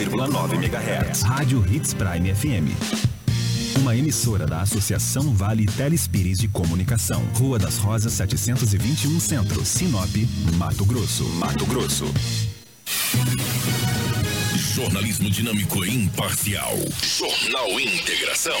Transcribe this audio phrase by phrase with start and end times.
[0.00, 1.22] 89,9 MHz.
[1.22, 2.72] Rádio Hits Prime FM.
[3.80, 7.22] Uma emissora da Associação Vale Telespires de Comunicação.
[7.34, 10.08] Rua das Rosas 721 Centro, Sinop,
[10.56, 11.24] Mato Grosso.
[11.34, 12.06] Mato Grosso.
[14.74, 16.74] Jornalismo dinâmico e imparcial.
[17.02, 18.60] Jornal Integração.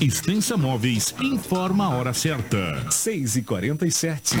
[0.00, 2.88] Extensa Móveis informa a hora certa.
[2.88, 4.36] 6 e 47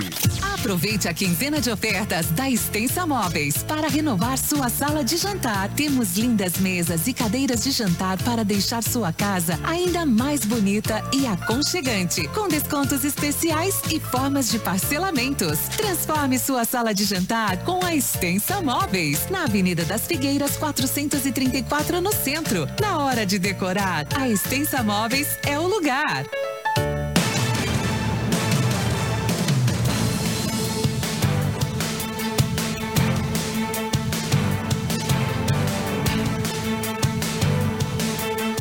[0.54, 5.68] Aproveite a quinzena de ofertas da Extensa Móveis para renovar sua sala de jantar.
[5.74, 11.26] Temos lindas mesas e cadeiras de jantar para deixar sua casa ainda mais bonita e
[11.26, 15.58] aconchegante, com descontos especiais e formas de parcelamentos.
[15.76, 22.12] Transforme sua sala de jantar com a Extensa Móveis, na Avenida das Figueiras 434 no
[22.12, 22.68] centro.
[22.80, 26.26] Na hora de decorar, a Extensa Móveis é o lugar.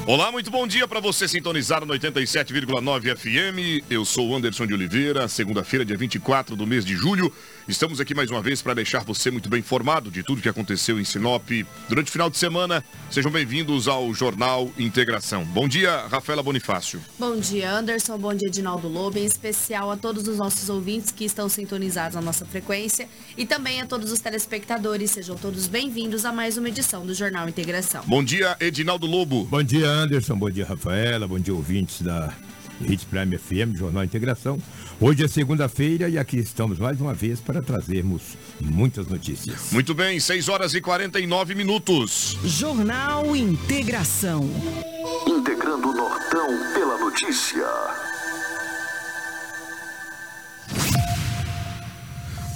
[0.05, 3.83] Olá, muito bom dia para você sintonizado no 87,9 FM.
[3.89, 7.33] Eu sou o Anderson de Oliveira, segunda-feira, dia 24 do mês de julho.
[7.67, 10.97] Estamos aqui mais uma vez para deixar você muito bem informado de tudo que aconteceu
[11.01, 11.49] em Sinop
[11.89, 12.81] durante o final de semana.
[13.11, 15.43] Sejam bem-vindos ao Jornal Integração.
[15.43, 17.01] Bom dia, Rafaela Bonifácio.
[17.19, 18.17] Bom dia, Anderson.
[18.17, 19.17] Bom dia, Edinaldo Lobo.
[19.17, 23.81] Em especial a todos os nossos ouvintes que estão sintonizados na nossa frequência e também
[23.81, 25.11] a todos os telespectadores.
[25.11, 28.02] Sejam todos bem-vindos a mais uma edição do Jornal Integração.
[28.07, 29.43] Bom dia, Edinaldo Lobo.
[29.43, 30.37] Bom dia, Anderson.
[30.37, 31.27] Bom dia, Rafaela.
[31.27, 32.33] Bom dia, ouvintes da
[32.81, 34.58] Hits Prime FM, Jornal Integração.
[35.00, 39.71] Hoje é segunda-feira e aqui estamos mais uma vez para trazermos muitas notícias.
[39.71, 42.37] Muito bem, 6 horas e 49 minutos.
[42.43, 44.49] Jornal Integração.
[45.27, 48.06] Integrando o Nortão pela notícia.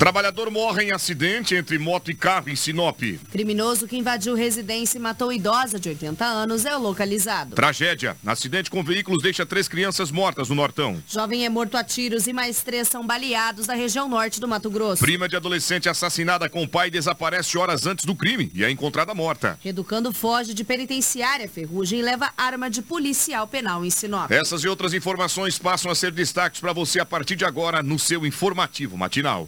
[0.02, 3.00] Trabalhador morre em acidente entre moto e carro em Sinop.
[3.32, 7.54] Criminoso que invadiu residência e matou idosa de 80 anos é localizado.
[7.54, 8.18] Tragédia.
[8.26, 11.00] Acidente com veículos deixa três crianças mortas no Nortão.
[11.08, 14.72] Jovem é morto a tiros e mais três são baleados na região norte do Mato
[14.72, 15.04] Grosso.
[15.04, 19.60] Prima de adolescente assassinada com pai desaparece horas antes do crime e é encontrada morta.
[19.64, 24.32] Educando foge de penitenciária Ferrugem e leva arma de policial penal em Sinop.
[24.32, 28.00] Essas e outras informações passam a ser destaques para você a partir de agora no
[28.00, 29.48] seu informativo matinal.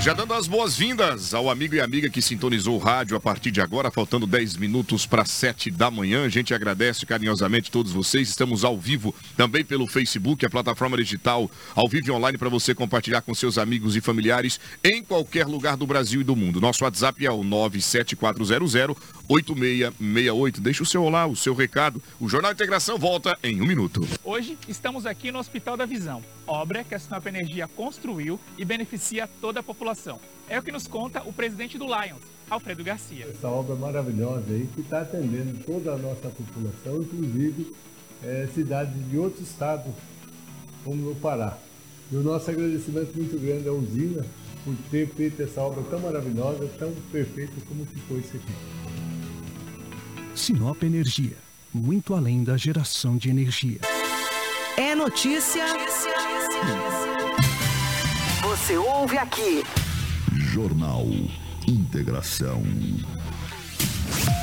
[0.00, 3.60] Já dando as boas-vindas ao amigo e amiga que sintonizou o rádio a partir de
[3.60, 6.24] agora, faltando 10 minutos para 7 da manhã.
[6.24, 8.28] A gente agradece carinhosamente todos vocês.
[8.28, 12.76] Estamos ao vivo também pelo Facebook, a plataforma digital ao vivo e online para você
[12.76, 16.60] compartilhar com seus amigos e familiares em qualquer lugar do Brasil e do mundo.
[16.60, 18.96] Nosso WhatsApp é o 97400
[19.28, 20.60] 8668.
[20.60, 22.00] Deixa o seu olá, o seu recado.
[22.20, 24.06] O Jornal Integração volta em um minuto.
[24.24, 29.28] Hoje estamos aqui no Hospital da Visão, obra que a Sinop Energia construiu e beneficia
[29.40, 29.87] toda a população.
[30.48, 33.26] É o que nos conta o presidente do Lions, Alfredo Garcia.
[33.26, 37.74] Essa obra maravilhosa aí que está atendendo toda a nossa população, inclusive
[38.22, 39.92] eh, cidades de outros estados,
[40.84, 41.56] como no Pará.
[42.10, 44.24] E o nosso agradecimento muito grande à usina
[44.64, 48.52] por ter feito essa obra tão maravilhosa, tão perfeita como ficou isso aqui.
[50.34, 51.36] Sinop Energia,
[51.72, 53.80] muito além da geração de energia.
[54.76, 55.64] É notícia.
[58.68, 59.64] Você ouve aqui.
[60.34, 61.06] Jornal
[61.66, 62.62] Integração.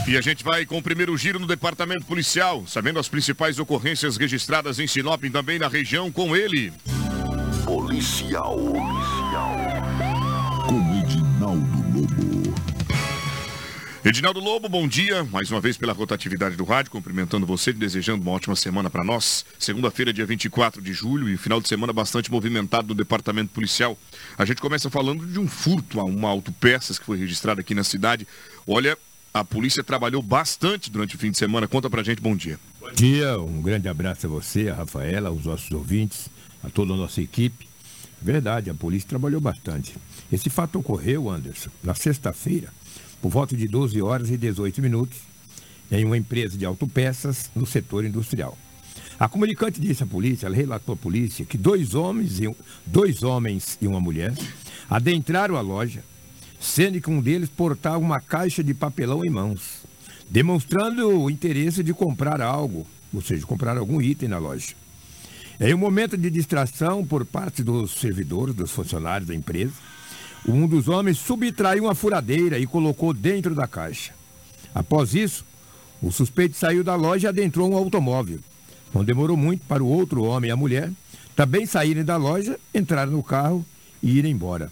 [0.08, 4.18] E a gente vai com o primeiro giro no departamento policial, sabendo as principais ocorrências
[4.18, 6.74] registradas em Sinop e também na região com ele.
[7.66, 8.58] Policial.
[8.58, 9.58] Policial.
[10.66, 12.35] Com Edinaldo Lobo.
[14.08, 15.24] Edinaldo Lobo, bom dia.
[15.24, 19.04] Mais uma vez pela rotatividade do rádio, cumprimentando você e desejando uma ótima semana para
[19.04, 19.44] nós.
[19.58, 23.98] Segunda-feira, dia 24 de julho, e final de semana bastante movimentado no departamento policial.
[24.38, 27.84] A gente começa falando de um furto a uma autopeças que foi registrado aqui na
[27.84, 28.28] cidade.
[28.68, 28.96] Olha,
[29.36, 31.68] A polícia trabalhou bastante durante o fim de semana.
[31.68, 32.58] Conta pra gente, bom dia.
[32.80, 36.30] Bom dia, um grande abraço a você, a Rafaela, aos nossos ouvintes,
[36.64, 37.68] a toda a nossa equipe.
[38.22, 39.94] Verdade, a polícia trabalhou bastante.
[40.32, 42.72] Esse fato ocorreu, Anderson, na sexta-feira,
[43.22, 45.18] por volta de 12 horas e 18 minutos,
[45.92, 48.58] em uma empresa de autopeças no setor industrial.
[49.20, 52.54] A comunicante disse à polícia, ela relatou à polícia, que dois homens e,
[52.86, 54.34] dois homens e uma mulher
[54.90, 56.04] adentraram a loja,
[56.60, 59.86] sendo que um deles portava uma caixa de papelão em mãos,
[60.30, 64.74] demonstrando o interesse de comprar algo, ou seja, comprar algum item na loja.
[65.60, 69.74] Em um momento de distração por parte dos servidores, dos funcionários da empresa,
[70.48, 74.14] um dos homens subtraiu uma furadeira e colocou dentro da caixa.
[74.74, 75.46] Após isso,
[76.02, 78.40] o suspeito saiu da loja e adentrou um automóvel.
[78.94, 80.92] Não demorou muito para o outro homem e a mulher
[81.36, 83.66] também saírem da loja, entrar no carro
[84.02, 84.72] e ir embora.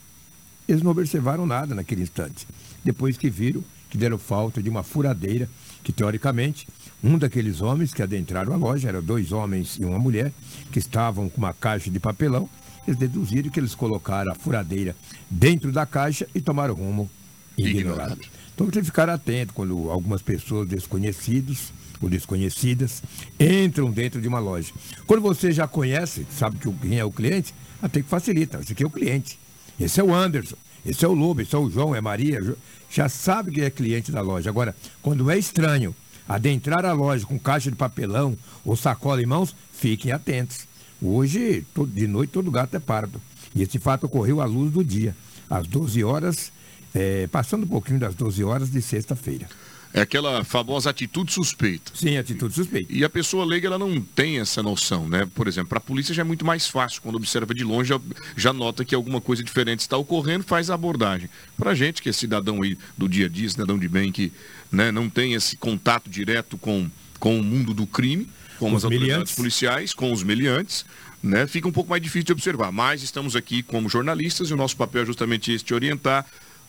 [0.68, 2.48] Eles não observaram nada naquele instante,
[2.84, 5.48] depois que viram que deram falta de uma furadeira,
[5.84, 6.68] que teoricamente
[7.04, 10.34] um daqueles homens que adentraram a loja, eram dois homens e uma mulher,
[10.72, 12.50] que estavam com uma caixa de papelão,
[12.88, 14.95] eles deduziram que eles colocaram a furadeira
[15.30, 17.09] dentro da caixa e tomaram rumo
[17.57, 18.19] ignorado.
[18.53, 23.01] Então tem que ficar atento quando algumas pessoas desconhecidas ou desconhecidas
[23.39, 24.71] entram dentro de uma loja.
[25.07, 28.59] Quando você já conhece, sabe que quem é o cliente, até que facilita.
[28.59, 29.39] Esse aqui é o cliente.
[29.79, 30.57] Esse é o Anderson.
[30.86, 32.56] Esse é o Lobo, esse é o João, é Maria.
[32.89, 34.50] Já sabe que é cliente da loja.
[34.50, 35.95] Agora, quando é estranho
[36.27, 40.68] adentrar a loja com caixa de papelão ou sacola em mãos, fiquem atentos.
[41.03, 43.21] Hoje, de noite, todo gato é pardo.
[43.53, 45.13] E esse fato ocorreu à luz do dia,
[45.50, 46.50] às 12 horas,
[46.95, 49.50] é, passando um pouquinho das 12 horas de sexta-feira.
[49.94, 51.91] É aquela famosa atitude suspeita.
[51.94, 52.91] Sim, atitude suspeita.
[52.91, 55.29] E a pessoa leiga, ela não tem essa noção, né?
[55.35, 57.01] Por exemplo, para a polícia já é muito mais fácil.
[57.01, 58.01] Quando observa de longe, já,
[58.35, 61.29] já nota que alguma coisa diferente está ocorrendo, faz a abordagem.
[61.55, 64.31] Para a gente, que é cidadão aí do dia a dia, cidadão de bem, que
[64.71, 66.89] né, não tem esse contato direto com,
[67.19, 68.27] com o mundo do crime,
[68.69, 70.86] com os as autoridades policiais, com os meliantes,
[71.21, 72.71] né, fica um pouco mais difícil de observar.
[72.71, 76.25] Mas estamos aqui como jornalistas e o nosso papel é justamente esse, te orientar,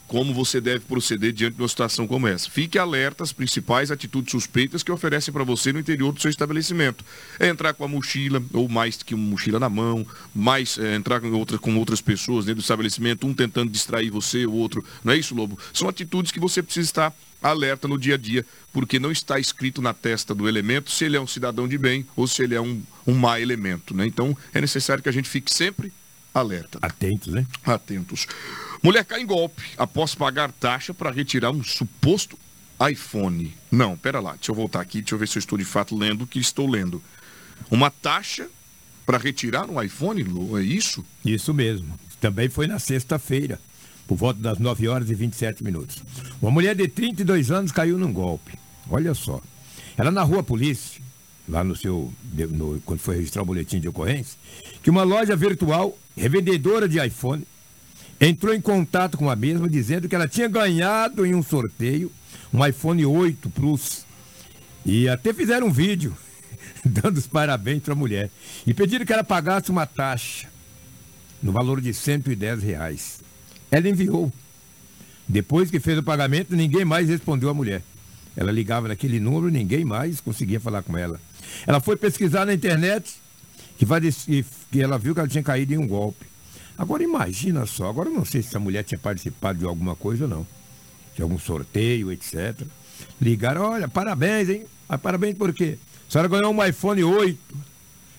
[0.07, 2.51] como você deve proceder diante de uma situação como essa.
[2.51, 7.03] Fique alerta às principais atitudes suspeitas que oferecem para você no interior do seu estabelecimento.
[7.41, 11.21] É entrar com a mochila, ou mais que uma mochila na mão, mais é, entrar
[11.21, 14.85] com, outra, com outras pessoas dentro do estabelecimento, um tentando distrair você, o outro.
[15.03, 15.59] Não é isso, Lobo?
[15.73, 17.15] São atitudes que você precisa estar
[17.45, 21.17] alerta no dia a dia, porque não está escrito na testa do elemento se ele
[21.17, 23.95] é um cidadão de bem ou se ele é um, um má elemento.
[23.95, 24.07] Né?
[24.07, 25.93] Então é necessário que a gente fique sempre
[26.33, 26.79] alerta.
[26.81, 27.47] Atentos, né?
[27.65, 28.27] Atentos.
[28.83, 32.39] Mulher cai em golpe após pagar taxa para retirar um suposto
[32.91, 33.55] iPhone.
[33.71, 35.97] Não, pera lá, deixa eu voltar aqui, deixa eu ver se eu estou de fato
[35.97, 37.03] lendo o que estou lendo.
[37.71, 38.49] Uma taxa
[39.07, 41.05] para retirar um iPhone, Lu, é isso?
[41.25, 41.99] Isso mesmo.
[42.21, 43.61] Também foi na sexta-feira,
[44.07, 46.03] por volta das 9 horas e 27 minutos.
[46.41, 48.59] Uma mulher de 32 anos caiu num golpe.
[48.89, 49.41] Olha só.
[49.97, 51.01] Ela narrou a polícia,
[51.49, 52.13] lá no seu,
[52.51, 54.39] no, quando foi registrar o boletim de ocorrência,
[54.83, 57.47] que uma loja virtual, revendedora de iPhone,
[58.21, 62.11] entrou em contato com a mesma dizendo que ela tinha ganhado em um sorteio
[62.55, 64.07] um iPhone 8 Plus.
[64.87, 66.17] E até fizeram um vídeo
[66.85, 68.31] dando os parabéns para a mulher.
[68.65, 70.49] E pediram que ela pagasse uma taxa
[71.43, 73.21] no valor de 110 reais.
[73.71, 74.33] Ela enviou.
[75.29, 77.83] Depois que fez o pagamento, ninguém mais respondeu à mulher.
[78.37, 81.21] Ela ligava naquele número, ninguém mais conseguia falar com ela.
[81.67, 83.15] Ela foi pesquisar na internet
[83.79, 83.87] que,
[84.71, 86.27] que ela viu que ela tinha caído em um golpe.
[86.77, 90.31] Agora imagina só, agora não sei se essa mulher tinha participado de alguma coisa ou
[90.31, 90.47] não.
[91.15, 92.63] De algum sorteio, etc.
[93.21, 94.65] Ligaram, olha, parabéns, hein?
[94.89, 95.79] Ah, parabéns por quê?
[96.09, 97.39] A senhora ganhou um iPhone 8.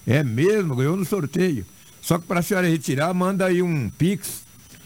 [0.08, 1.66] É mesmo, ganhou no sorteio.
[2.02, 4.45] Só que para a senhora retirar, manda aí um Pix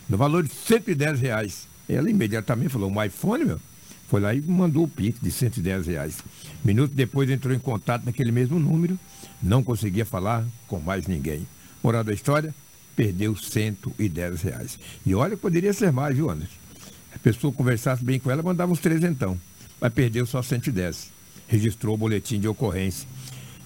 [0.10, 1.68] no valor de 110 reais.
[1.88, 3.60] Ela imediatamente falou, um iPhone, meu?
[4.08, 6.18] Foi lá e mandou o Pix de 110 reais.
[6.66, 8.98] Minuto depois entrou em contato naquele mesmo número,
[9.42, 11.48] não conseguia falar com mais ninguém.
[11.84, 12.54] Moral da história,
[12.96, 14.80] perdeu 110 reais.
[15.06, 16.58] E olha, poderia ser mais, viu, Anderson?
[17.14, 19.40] A pessoa conversasse bem com ela, mandava uns trezentão.
[19.80, 21.12] Mas perdeu só 110.
[21.48, 23.08] Registrou o boletim de ocorrência.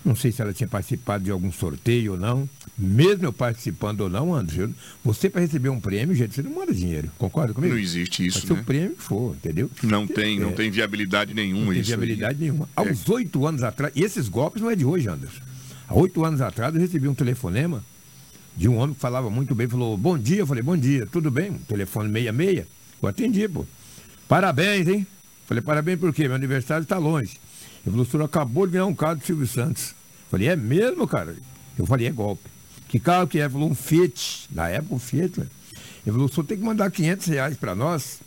[0.03, 2.47] Não sei se ela tinha participado de algum sorteio ou não.
[2.77, 6.73] Mesmo eu participando ou não, Anderson, você para receber um prêmio, gente, você não manda
[6.73, 7.11] dinheiro.
[7.19, 7.73] Concorda comigo?
[7.73, 8.61] Não existe isso, Mas né?
[8.61, 9.69] o prêmio for, entendeu?
[9.83, 10.53] Não tem, não é.
[10.53, 12.41] tem viabilidade nenhuma não tem viabilidade aí.
[12.41, 12.67] nenhuma.
[12.75, 13.11] Aos é.
[13.11, 15.41] oito anos atrás, e esses golpes não é de hoje, Anderson.
[15.87, 17.83] Há oito anos atrás eu recebi um telefonema
[18.57, 21.29] de um homem que falava muito bem, falou, bom dia, eu falei, bom dia, tudo
[21.29, 21.53] bem?
[21.67, 22.65] Telefone 66,
[23.01, 23.65] eu atendi, pô.
[24.27, 25.05] Parabéns, hein?
[25.45, 26.23] Falei, parabéns por quê?
[26.23, 27.37] Meu aniversário está longe.
[27.85, 29.93] Ele falou, o senhor acabou de ganhar um carro do Silvio Santos.
[30.31, 31.35] Falei, é mesmo, cara?
[31.77, 32.52] Eu falei, é golpe.
[32.93, 33.49] Que carro que é?
[33.49, 34.47] Falou, um Fiat.
[34.51, 35.39] Na época, um Fiat.
[35.39, 35.49] Ele
[36.05, 38.19] falou, o senhor tem que mandar 500 reais para nós,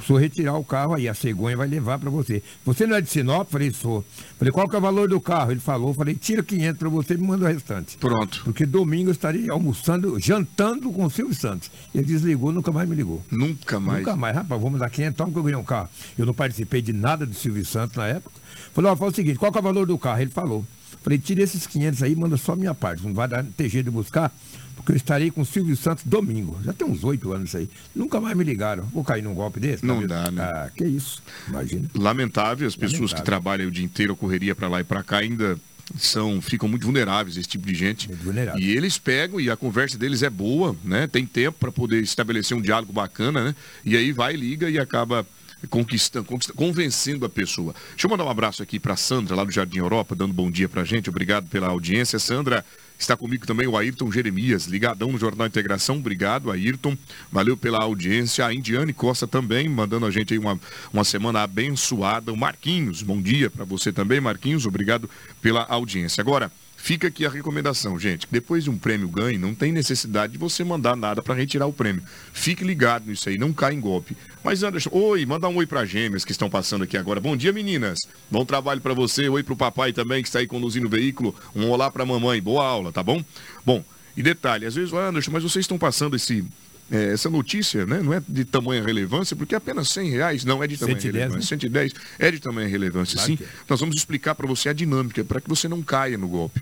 [0.00, 2.42] o senhor retirar o carro aí, a cegonha vai levar para você.
[2.64, 3.48] Você não é de Sinop?
[3.48, 4.04] Falei, sou.
[4.36, 5.52] Falei, qual que é o valor do carro?
[5.52, 7.96] Ele falou, falei, tira 500 para você e me manda o restante.
[7.98, 8.42] Pronto.
[8.42, 11.70] Porque domingo eu estaria almoçando, jantando com o Silvio Santos.
[11.94, 13.22] Ele desligou, nunca mais me ligou.
[13.30, 14.00] Nunca mais.
[14.00, 14.34] Nunca mais.
[14.34, 15.88] Rapaz, vamos dar 500, toma que eu ganhei um carro.
[16.18, 18.34] Eu não participei de nada do Silvio Santos na época.
[18.74, 20.20] Falei, ó, fala o seguinte, qual que é o valor do carro?
[20.20, 20.66] Ele falou.
[21.02, 23.02] Falei, tira esses 500 aí, manda só a minha parte.
[23.02, 24.32] Não vai dar ter jeito de buscar,
[24.76, 26.58] porque eu estarei com o Silvio Santos domingo.
[26.64, 27.68] Já tem uns oito anos aí.
[27.94, 28.84] Nunca mais me ligaram.
[28.84, 29.84] Vou cair num golpe desse?
[29.84, 30.42] Não dá, né?
[30.42, 31.22] Ah, que isso.
[31.48, 31.88] Imagina.
[31.94, 33.16] Lamentável, as pessoas Lamentável.
[33.18, 35.58] que trabalham o dia inteiro, a correria para lá e para cá, ainda
[35.98, 38.12] são, ficam muito vulneráveis, esse tipo de gente.
[38.12, 38.60] vulnerável.
[38.60, 41.06] E eles pegam e a conversa deles é boa, né?
[41.06, 43.54] Tem tempo para poder estabelecer um diálogo bacana, né?
[43.84, 45.26] E aí vai, liga e acaba
[45.68, 47.74] conquistando, conquista- convencendo a pessoa.
[47.90, 50.68] Deixa eu mandar um abraço aqui para Sandra, lá do Jardim Europa, dando bom dia
[50.68, 51.10] pra gente.
[51.10, 52.18] Obrigado pela audiência.
[52.18, 52.64] Sandra,
[52.98, 55.96] está comigo também o Ayrton Jeremias, ligadão no Jornal Integração.
[55.98, 56.96] Obrigado, Ayrton.
[57.30, 58.44] Valeu pela audiência.
[58.46, 60.58] A Indiane Costa também, mandando a gente aí uma,
[60.92, 62.32] uma semana abençoada.
[62.32, 64.66] O Marquinhos, bom dia para você também, Marquinhos.
[64.66, 65.08] Obrigado
[65.40, 66.20] pela audiência.
[66.20, 66.50] Agora,
[66.82, 68.26] Fica aqui a recomendação, gente.
[68.30, 71.72] Depois de um prêmio ganho, não tem necessidade de você mandar nada para retirar o
[71.74, 72.02] prêmio.
[72.32, 74.16] Fique ligado nisso aí, não cai em golpe.
[74.42, 77.20] Mas Anderson, oi, manda um oi para gêmeas que estão passando aqui agora.
[77.20, 77.98] Bom dia, meninas.
[78.30, 79.28] Bom trabalho para você.
[79.28, 81.34] Oi pro papai também que está aí conduzindo o veículo.
[81.54, 82.40] Um olá para mamãe.
[82.40, 83.22] Boa aula, tá bom?
[83.64, 83.84] Bom,
[84.16, 86.44] e detalhe, às vezes, Anderson, mas vocês estão passando esse
[86.90, 90.62] é, essa notícia, né, não é de tamanha relevância, porque é apenas 100 reais não
[90.62, 91.48] é de tamanha 110, relevância.
[91.48, 93.44] 110 é de tamanha relevância, Claro sim.
[93.44, 93.46] é.
[93.68, 96.60] Nós vamos explicar para você a dinâmica, para que você não caia no golpe.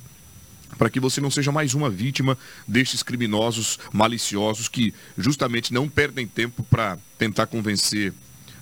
[0.77, 6.27] Para que você não seja mais uma vítima destes criminosos maliciosos que justamente não perdem
[6.27, 8.13] tempo para tentar convencer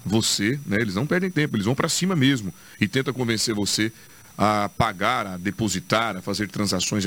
[0.05, 0.81] você, né?
[0.81, 3.93] Eles não perdem tempo, eles vão para cima mesmo e tentam convencer você
[4.37, 7.05] a pagar, a depositar, a fazer transações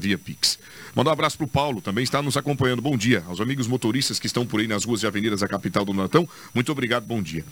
[0.00, 0.58] via Pix.
[0.94, 2.80] Mandar um abraço para o Paulo, também está nos acompanhando.
[2.80, 5.84] Bom dia aos amigos motoristas que estão por aí nas ruas e avenidas da capital
[5.84, 6.28] do Natão.
[6.54, 7.44] Muito obrigado, bom dia.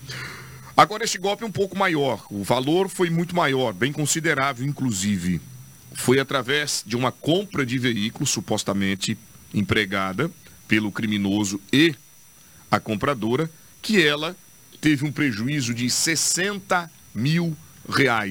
[0.76, 2.24] Agora este golpe é um pouco maior.
[2.30, 5.40] O valor foi muito maior, bem considerável, inclusive.
[5.92, 9.18] Foi através de uma compra de veículo, supostamente
[9.52, 10.30] empregada
[10.68, 11.94] pelo criminoso e
[12.70, 13.50] a compradora,
[13.82, 14.36] que ela
[14.80, 17.67] teve um prejuízo de 60 mil reais.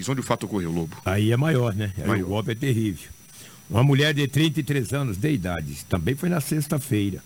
[0.07, 0.95] Onde o fato ocorreu, Lobo?
[1.03, 1.91] Aí é maior, né?
[1.97, 2.25] Aí Maior.
[2.25, 3.09] o golpe é terrível.
[3.69, 7.21] Uma mulher de 33 anos de idade, também foi na sexta-feira.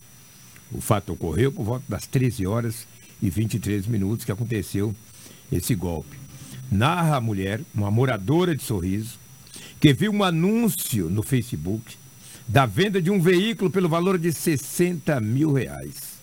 [0.72, 2.88] O fato ocorreu por volta das 13 horas
[3.22, 4.96] e 23 minutos que aconteceu
[5.52, 6.18] esse golpe.
[6.72, 9.20] Narra a mulher, uma moradora de Sorriso,
[9.80, 11.96] que viu um anúncio no Facebook
[12.48, 16.20] da venda de um veículo pelo valor de 60 mil reais.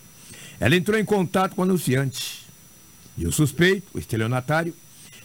[0.59, 2.45] Ela entrou em contato com o anunciante.
[3.17, 4.73] E o suspeito, o estelionatário,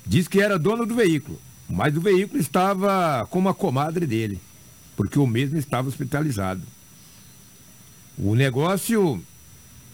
[0.06, 4.40] diz que era dono do veículo, mas o veículo estava com uma comadre dele,
[4.96, 6.62] porque o mesmo estava hospitalizado.
[8.16, 9.22] O negócio,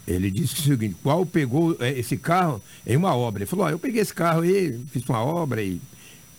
[0.07, 3.43] ele disse é o seguinte, qual pegou eh, esse carro em uma obra?
[3.43, 5.81] Ele falou, ó, eu peguei esse carro aí, fiz uma obra e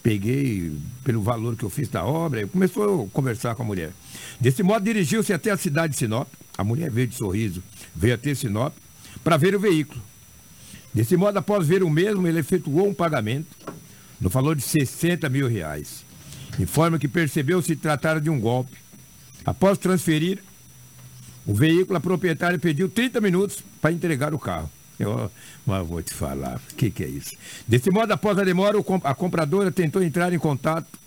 [0.03, 0.71] peguei
[1.03, 2.45] pelo valor que eu fiz da obra.
[2.47, 3.91] Começou a conversar com a mulher.
[4.39, 6.27] Desse modo, dirigiu-se até a cidade de Sinop.
[6.57, 7.63] A mulher veio de sorriso,
[7.95, 8.73] veio até Sinop
[9.23, 10.01] para ver o veículo.
[10.93, 13.55] Desse modo, após ver o mesmo, ele efetuou um pagamento
[14.19, 16.05] no valor de 60 mil reais.
[16.59, 18.77] Informa que percebeu se tratar de um golpe.
[19.45, 20.39] Após transferir
[21.45, 24.69] o veículo, a proprietária pediu 30 minutos para entregar o carro.
[24.99, 25.31] Eu,
[25.65, 27.31] mas vou te falar, o que, que é isso?
[27.67, 30.99] Desse modo, após a demora, a compradora tentou entrar em contato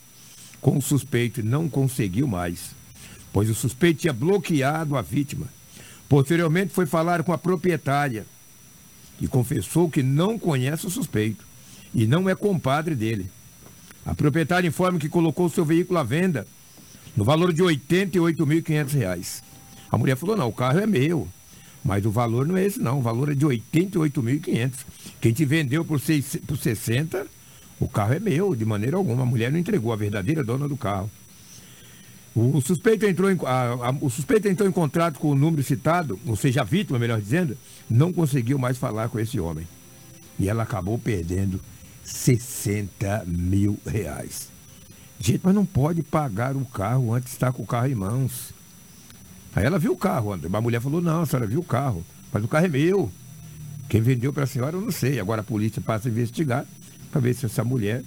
[0.61, 2.75] com o suspeito e não conseguiu mais,
[3.33, 5.47] pois o suspeito tinha bloqueado a vítima.
[6.09, 8.27] Posteriormente, foi falar com a proprietária,
[9.25, 11.47] que confessou que não conhece o suspeito
[11.95, 13.31] e não é compadre dele.
[14.05, 16.47] A proprietária informa que colocou seu veículo à venda
[17.17, 19.43] no valor de 88.500 reais.
[19.91, 21.27] A mulher falou, não, o carro é meu.
[21.83, 24.73] Mas o valor não é esse não, o valor é de R$ 88.500.
[25.23, 27.27] Quem te vendeu por, seis, por 60,
[27.81, 29.23] o carro é meu, de maneira alguma.
[29.23, 31.11] A mulher não entregou a verdadeira dona do carro.
[32.35, 36.19] O suspeito, entrou em, a- a- o suspeito entrou em contrato com o número citado,
[36.27, 37.57] ou seja, a vítima, melhor dizendo,
[37.89, 39.67] não conseguiu mais falar com esse homem.
[40.39, 41.61] E ela acabou perdendo
[42.03, 44.49] 60 mil reais.
[45.21, 48.53] Gente, mas não pode pagar o carro antes de estar com o carro em mãos.
[49.55, 52.05] Aí ela viu o carro, a mulher falou, não, a senhora viu o carro.
[52.33, 53.13] Mas o carro é meu.
[53.89, 55.21] Quem vendeu para a senhora, eu não sei.
[55.21, 56.67] Agora a polícia passa a investigar
[57.13, 58.03] para ver se essa mulher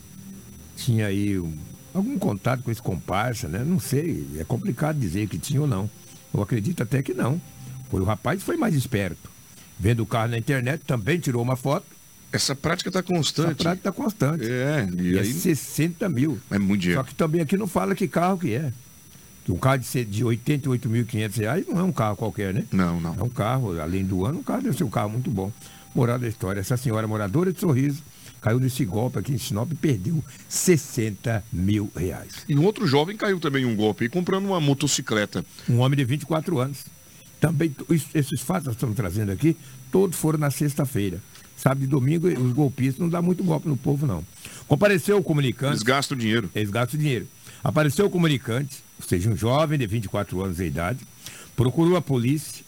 [0.76, 1.58] tinha aí um-
[1.98, 3.64] algum contato com esse comparsa, né?
[3.66, 4.26] Não sei.
[4.40, 5.90] É complicado dizer que tinha ou não.
[6.34, 7.42] Eu acredito até que não.
[7.90, 9.30] Foi o rapaz foi mais esperto.
[9.80, 11.86] Vendo o carro na internet, também tirou uma foto.
[12.32, 13.64] Essa prática está Essa constante.
[13.64, 14.44] prática está constante.
[14.46, 16.40] É, e E é aí 60 mil.
[16.52, 17.02] é muito dinheiro.
[17.02, 18.72] Só que também aqui não fala que carro que é.
[19.48, 22.66] Um carro de, de 88.500 reais não é um carro qualquer, né?
[22.72, 23.16] Não, não.
[23.18, 25.52] É um carro, além do ano, um carro deve ser um carro muito bom.
[25.96, 28.04] Moral da história, essa senhora moradora de Sorriso
[28.42, 32.34] caiu nesse golpe aqui em Sinop e perdeu 60 mil reais.
[32.48, 35.46] E um outro jovem caiu também em um golpe aí, comprando uma motocicleta.
[35.70, 36.86] Um homem de 24 anos.
[37.40, 39.56] Também, isso- esses fatos que estamos trazendo aqui,
[39.92, 41.22] todos foram na sexta-feira.
[41.56, 44.24] Sábado e domingo, os golpistas não dão muito golpe no povo, não.
[44.68, 45.74] Compareceu o comunicante.
[45.74, 46.50] Eles gastam dinheiro.
[46.54, 47.28] Eles gastam dinheiro.
[47.64, 51.00] Apareceu o comunicante, ou seja, um jovem de 24 anos de idade,
[51.56, 52.64] procurou a polícia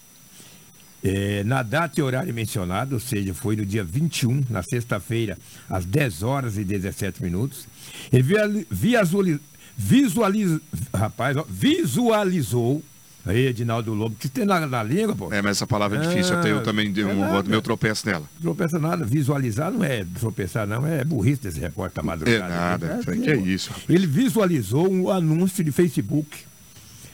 [1.03, 5.37] eh, na data e horário mencionado, ou seja, foi no dia 21, na sexta-feira,
[5.69, 7.65] às 10 horas e 17 minutos.
[8.11, 9.39] Ele via- visuali-
[9.77, 10.59] visualiz,
[10.93, 12.83] rapaz, ó, visualizou.
[13.25, 15.31] Aí, Edinaldo Lobo, que tem na, na língua, pô.
[15.31, 18.23] É, mas essa palavra é difícil, até eu também dei um, é meu tropeço nela.
[18.41, 22.45] Tropeça nada, visualizar não é tropeçar, não, é burrice desse repórter da madrugada.
[22.45, 23.71] É nada, É, que é isso.
[23.89, 26.29] Ele visualizou um anúncio de Facebook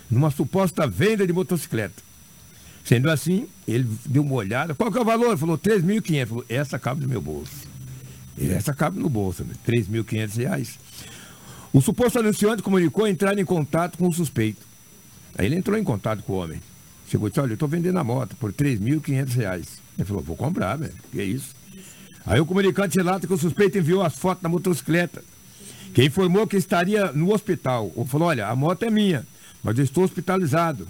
[0.10, 2.04] numa suposta venda de motocicleta.
[2.86, 4.76] Sendo assim, ele deu uma olhada.
[4.76, 5.30] Qual que é o valor?
[5.30, 6.26] Ele falou 3.500.
[6.28, 7.52] Falou, essa cabe no meu bolso.
[8.38, 9.56] E Essa cabe no bolso, né?
[9.68, 10.80] 3.500 reais.
[11.74, 14.62] O suposto anunciante comunicou entrar em contato com o suspeito.
[15.38, 16.62] Aí ele entrou em contato com o homem.
[17.10, 19.68] Chegou e disse, olha, eu estou vendendo a moto por 3.500 reais.
[19.98, 20.94] Ele falou, vou comprar, velho.
[21.12, 21.56] Que é isso?
[22.26, 25.24] Aí o comunicante relata que o suspeito enviou as fotos da motocicleta,
[25.94, 27.92] que informou que estaria no hospital.
[27.96, 29.26] Ou falou, olha, a moto é minha,
[29.64, 30.88] mas eu estou hospitalizado.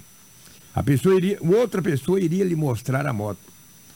[0.76, 3.40] A pessoa iria, outra pessoa iria lhe mostrar a moto.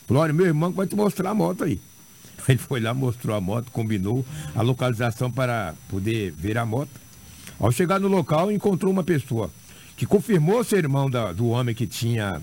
[0.07, 1.79] Falou, olha, meu irmão vai te mostrar a moto aí.
[2.47, 6.89] Ele foi lá, mostrou a moto, combinou a localização para poder ver a moto.
[7.59, 9.51] Ao chegar no local, encontrou uma pessoa
[9.97, 12.41] que confirmou ser irmão da- do homem que tinha,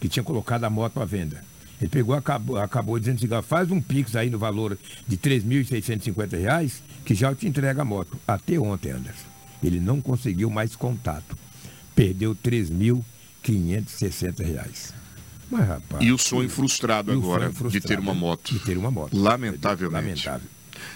[0.00, 1.44] que tinha colocado a moto à venda.
[1.78, 6.82] Ele pegou, acabou, acabou dizendo assim, faz um pix aí no valor de 3.650 reais,
[7.04, 8.18] que já te entrega a moto.
[8.26, 9.28] Até ontem, Anderson.
[9.62, 11.36] Ele não conseguiu mais contato.
[11.94, 14.92] Perdeu 3.560 reais.
[15.50, 16.04] Mas, rapaz.
[16.04, 18.52] E o sonho frustrado e o agora sonho frustrado, de ter uma moto.
[18.52, 19.16] De ter uma moto.
[19.16, 20.26] Lamentavelmente.
[20.26, 20.48] Lamentável.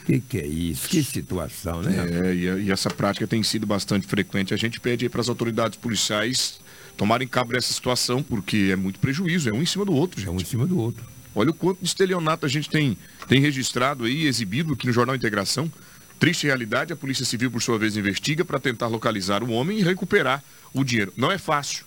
[0.06, 0.88] Que que é isso?
[0.88, 2.28] Que situação, né?
[2.28, 4.54] É, e, e essa prática tem sido bastante frequente.
[4.54, 6.60] A gente pede para as autoridades policiais
[6.96, 10.28] tomarem cabo dessa situação, porque é muito prejuízo, é um em cima do outro, gente.
[10.28, 11.04] É um em cima do outro.
[11.34, 15.16] Olha o quanto de estelionato a gente tem, tem registrado aí, exibido aqui no Jornal
[15.16, 15.70] Integração.
[16.18, 19.82] Triste realidade, a Polícia Civil, por sua vez, investiga para tentar localizar o homem e
[19.82, 20.42] recuperar
[20.74, 21.12] o dinheiro.
[21.16, 21.86] Não é fácil.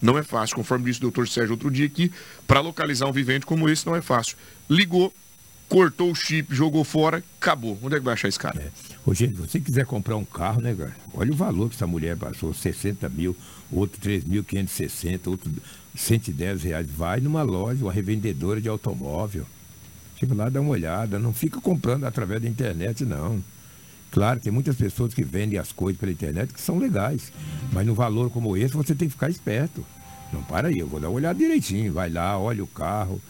[0.00, 2.12] Não é fácil, conforme disse o doutor Sérgio outro dia aqui,
[2.46, 4.36] para localizar um vivente como esse não é fácil.
[4.68, 5.12] Ligou,
[5.68, 7.78] cortou o chip, jogou fora, acabou.
[7.82, 8.72] Onde é que vai achar esse cara?
[9.04, 10.94] Ô, gente, se você quiser comprar um carro, né, cara?
[11.14, 13.34] Olha o valor que essa mulher passou, 60 mil,
[13.72, 15.50] outro 3.560, outro
[15.94, 16.86] 110 reais.
[16.88, 19.46] Vai numa loja, uma revendedora de automóvel.
[20.18, 21.18] Chega lá, dá uma olhada.
[21.18, 23.42] Não fica comprando através da internet, não.
[24.16, 27.30] Claro, tem muitas pessoas que vendem as coisas pela internet que são legais.
[27.70, 29.84] Mas no valor como esse, você tem que ficar esperto.
[30.32, 31.92] Não, para aí, eu vou dar uma olhada direitinho.
[31.92, 33.20] Vai lá, olha o carro,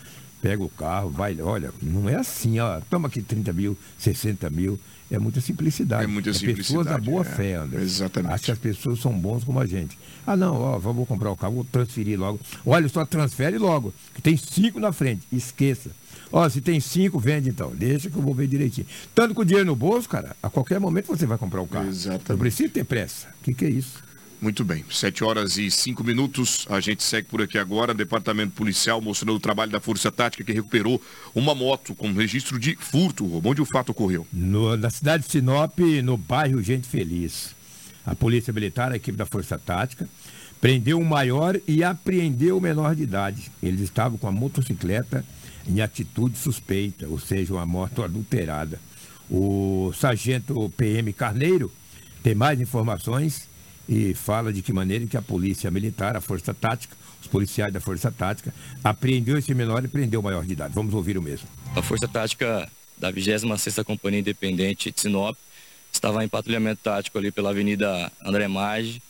[0.41, 4.79] pega o carro, vai, olha, não é assim, ó, toma aqui 30 mil, 60 mil.
[5.11, 6.05] É muita simplicidade.
[6.05, 7.25] É muita Pessoas da simplicidade, boa é.
[7.25, 7.83] fé, André.
[7.83, 8.33] Exatamente.
[8.35, 9.99] Acho que as pessoas são bons como a gente.
[10.25, 12.39] Ah, não, ó, vou comprar o carro, vou transferir logo.
[12.65, 15.27] Olha, só transfere logo, que tem cinco na frente.
[15.33, 15.91] Esqueça.
[16.33, 17.71] Ó, se tem cinco, vende então.
[17.75, 18.87] Deixa que eu vou ver direitinho.
[19.15, 21.89] Tanto com o dinheiro no bolso, cara, a qualquer momento você vai comprar o carro.
[21.89, 22.29] Exatamente.
[22.31, 23.29] Não precisa ter pressa.
[23.41, 24.05] O que, que é isso?
[24.39, 26.67] Muito bem, 7 horas e 5 minutos.
[26.69, 27.95] A gente segue por aqui agora.
[27.95, 31.01] Departamento Policial mostrando o trabalho da Força Tática que recuperou
[31.35, 33.41] uma moto com registro de furto.
[33.43, 34.27] Onde o fato ocorreu?
[34.31, 37.55] No- na cidade de Sinop, no bairro Gente Feliz.
[38.05, 40.07] A Polícia Militar, a equipe da Força Tática,
[40.67, 43.53] prendeu um maior e apreendeu o menor de idade.
[43.63, 45.25] Eles estavam com a motocicleta
[45.65, 48.81] em atitude suspeita, ou seja, uma moto adulterada.
[49.31, 51.71] O sargento PM Carneiro
[52.21, 53.49] tem mais informações
[53.89, 57.81] e fala de que maneira que a Polícia Militar, a Força Tática, os policiais da
[57.81, 58.53] Força Tática,
[58.83, 60.75] apreendeu esse menor e prendeu o maior de idade.
[60.75, 61.47] Vamos ouvir o mesmo.
[61.77, 65.37] A Força Tática da 26ª Companhia Independente de Sinop
[65.93, 69.01] estava em patrulhamento tático ali pela Avenida André Maggi,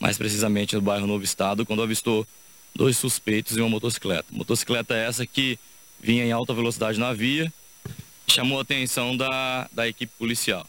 [0.00, 2.26] mais precisamente no bairro Novo Estado, quando avistou
[2.74, 4.26] dois suspeitos em uma motocicleta.
[4.30, 5.58] Motocicleta essa que
[6.00, 7.52] vinha em alta velocidade na via,
[8.26, 10.66] chamou a atenção da, da equipe policial.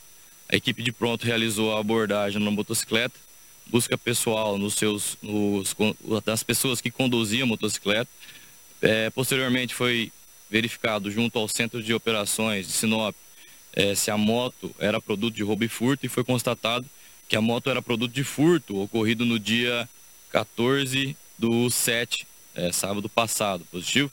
[0.50, 3.20] A equipe de pronto realizou a abordagem na motocicleta,
[3.66, 5.76] busca pessoal nos seus, nos,
[6.24, 8.10] das pessoas que conduziam a motocicleta.
[8.82, 10.12] É, posteriormente foi
[10.50, 13.14] verificado junto ao Centro de Operações de Sinop
[13.74, 16.86] eh, se a moto era produto de roubo e furto e foi constatado
[17.28, 19.88] que a moto era produto de furto ocorrido no dia
[20.32, 24.12] 14 do 7, eh, sábado passado, positivo.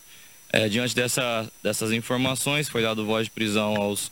[0.52, 4.10] Eh, diante dessa, dessas informações, foi dado voz de prisão aos,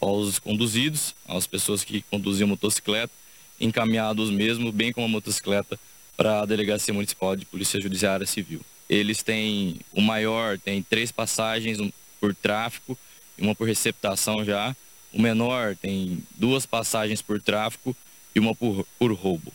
[0.00, 3.12] aos conduzidos, às pessoas que conduziam motocicleta,
[3.60, 5.78] encaminhados mesmo, bem como a motocicleta,
[6.16, 8.60] para a Delegacia Municipal de Polícia Judiciária Civil.
[8.88, 11.78] eles têm o maior, tem três passagens
[12.20, 12.98] por tráfico
[13.38, 14.76] e uma por receptação já.
[15.12, 17.96] O menor tem duas passagens por tráfico
[18.34, 19.52] e uma por, por roubo.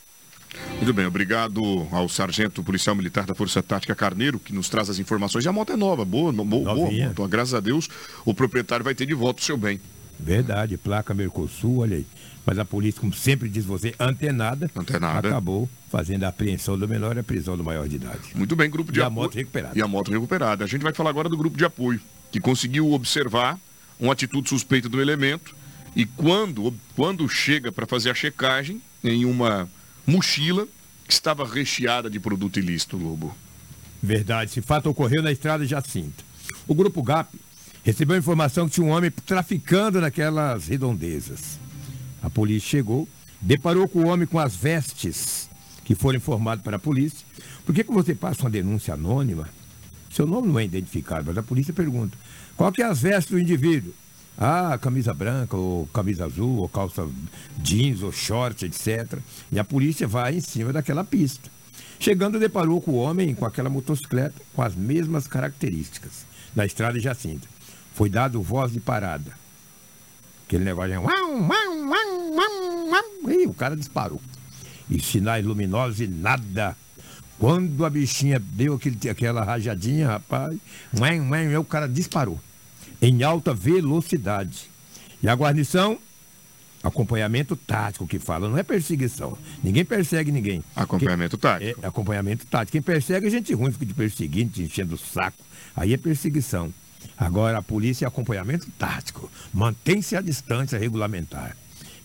[0.78, 1.62] Muito bem, obrigado
[1.92, 5.46] ao sargento policial militar da Força Tática Carneiro, que nos traz as informações.
[5.46, 6.92] E a moto é nova, boa, no- boa, boa.
[6.92, 7.88] Então, graças a Deus,
[8.26, 9.80] o proprietário vai ter de volta o seu bem.
[10.20, 12.06] Verdade, placa Mercosul, olha aí.
[12.46, 15.28] Mas a polícia, como sempre diz você, antenada, Antenada.
[15.28, 18.20] acabou fazendo a apreensão do menor e a prisão do maior de idade.
[18.34, 19.24] Muito bem, grupo de E a apoio.
[19.24, 19.78] moto recuperada.
[19.78, 20.64] E a moto recuperada.
[20.64, 22.00] A gente vai falar agora do grupo de apoio,
[22.32, 23.60] que conseguiu observar
[24.00, 25.54] uma atitude suspeita do elemento
[25.98, 29.68] e quando, quando chega para fazer a checagem em uma
[30.06, 30.68] mochila
[31.08, 33.36] que estava recheada de produto ilícito, Lobo.
[34.02, 36.24] Verdade, esse fato ocorreu na estrada Jacinta.
[36.68, 37.34] O grupo GAP
[37.84, 41.60] recebeu a informação que tinha um homem traficando naquelas redondezas.
[42.22, 43.10] A polícia chegou,
[43.42, 45.50] deparou com o homem com as vestes
[45.84, 47.26] que foram informados para a polícia.
[47.66, 49.50] Por que, que você passa uma denúncia anônima?
[50.12, 52.16] Seu nome não é identificado, mas a polícia pergunta:
[52.56, 53.96] qual que é as vestes do indivíduo?
[54.38, 57.08] Ah, camisa branca, ou camisa azul, ou calça
[57.58, 59.20] jeans, ou short, etc.
[59.52, 61.50] E a polícia vai em cima daquela pista.
[62.00, 67.04] Chegando, deparou com o homem com aquela motocicleta com as mesmas características, na estrada de
[67.04, 67.48] Jacinta.
[67.96, 69.32] Foi dado voz de parada.
[70.46, 70.98] Aquele negócio de...
[73.34, 74.22] Ih, o cara disparou.
[74.90, 76.78] E sinais luminosos e nada.
[77.40, 80.58] Quando a bichinha deu aquele, aquela rajadinha, rapaz,
[81.60, 82.40] o cara disparou.
[83.02, 84.70] Em alta velocidade.
[85.22, 86.00] E a guarnição
[86.84, 89.38] Acompanhamento tático que fala, não é perseguição.
[89.64, 90.64] Ninguém persegue ninguém.
[90.76, 91.82] Acompanhamento tático.
[91.84, 92.72] É, acompanhamento tático.
[92.72, 95.38] Quem persegue é gente ruim, fica te perseguindo, te enchendo o saco.
[95.76, 96.72] Aí é perseguição.
[97.18, 99.30] Agora a polícia é acompanhamento tático.
[99.54, 101.58] Mantém-se à distância regulamentar.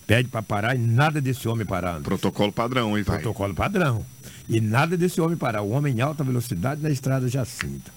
[0.07, 2.01] Pede para parar e nada desse homem parar.
[2.01, 3.19] Protocolo padrão, hein, vai?
[3.19, 4.05] Protocolo padrão.
[4.49, 5.63] E nada desse homem parar.
[5.63, 7.93] O homem em alta velocidade na estrada Jacinta.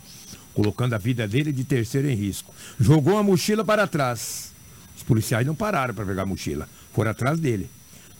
[0.56, 2.52] Colocando a vida dele de terceiro em risco.
[2.80, 4.52] Jogou a mochila para trás.
[4.98, 7.70] Os policiais não pararam para pegar a mochila, foram atrás dele.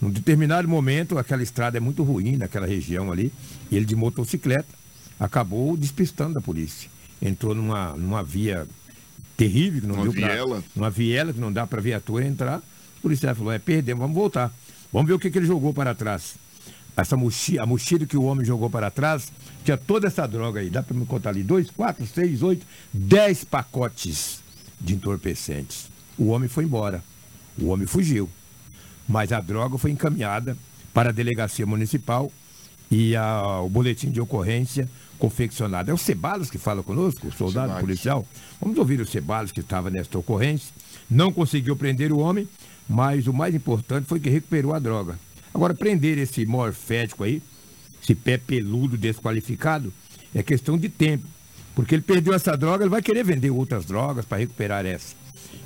[0.02, 3.32] Num determinado momento, aquela estrada é muito ruim naquela região ali,
[3.72, 4.68] ele de motocicleta
[5.18, 6.90] acabou despistando da polícia.
[7.22, 8.68] Entrou numa, numa via
[9.38, 10.64] terrível, que não Uma deu pra- viela.
[10.76, 12.58] uma viela que não dá para viatura entrar.
[13.00, 14.54] O policial falou: é, perdemos, vamos voltar.
[14.92, 16.36] Vamos ver o que, que ele jogou para trás.
[16.98, 19.32] Essa mochila, a mochila que o homem jogou para trás
[19.66, 20.70] tinha toda essa droga aí.
[20.70, 24.40] Dá para me contar ali: dois, quatro, seis, oito, dez pacotes
[24.80, 25.88] de entorpecentes.
[26.18, 27.04] O homem foi embora.
[27.60, 28.30] O homem fugiu.
[29.08, 30.58] Mas a droga foi encaminhada
[30.94, 32.32] para a delegacia municipal
[32.90, 35.90] e a- o boletim de ocorrência confeccionado.
[35.92, 37.82] É o Cebalos que fala conosco, o soldado Ceballos.
[37.82, 38.28] policial.
[38.62, 40.74] Vamos ouvir o Cebalos que estava nesta ocorrência.
[41.10, 42.48] Não conseguiu prender o homem,
[42.88, 45.18] mas o mais importante foi que recuperou a droga.
[45.54, 47.42] Agora, prender esse morfético aí,
[48.06, 49.92] esse pé peludo desqualificado,
[50.34, 51.26] é questão de tempo.
[51.74, 55.16] Porque ele perdeu essa droga, ele vai querer vender outras drogas para recuperar essa.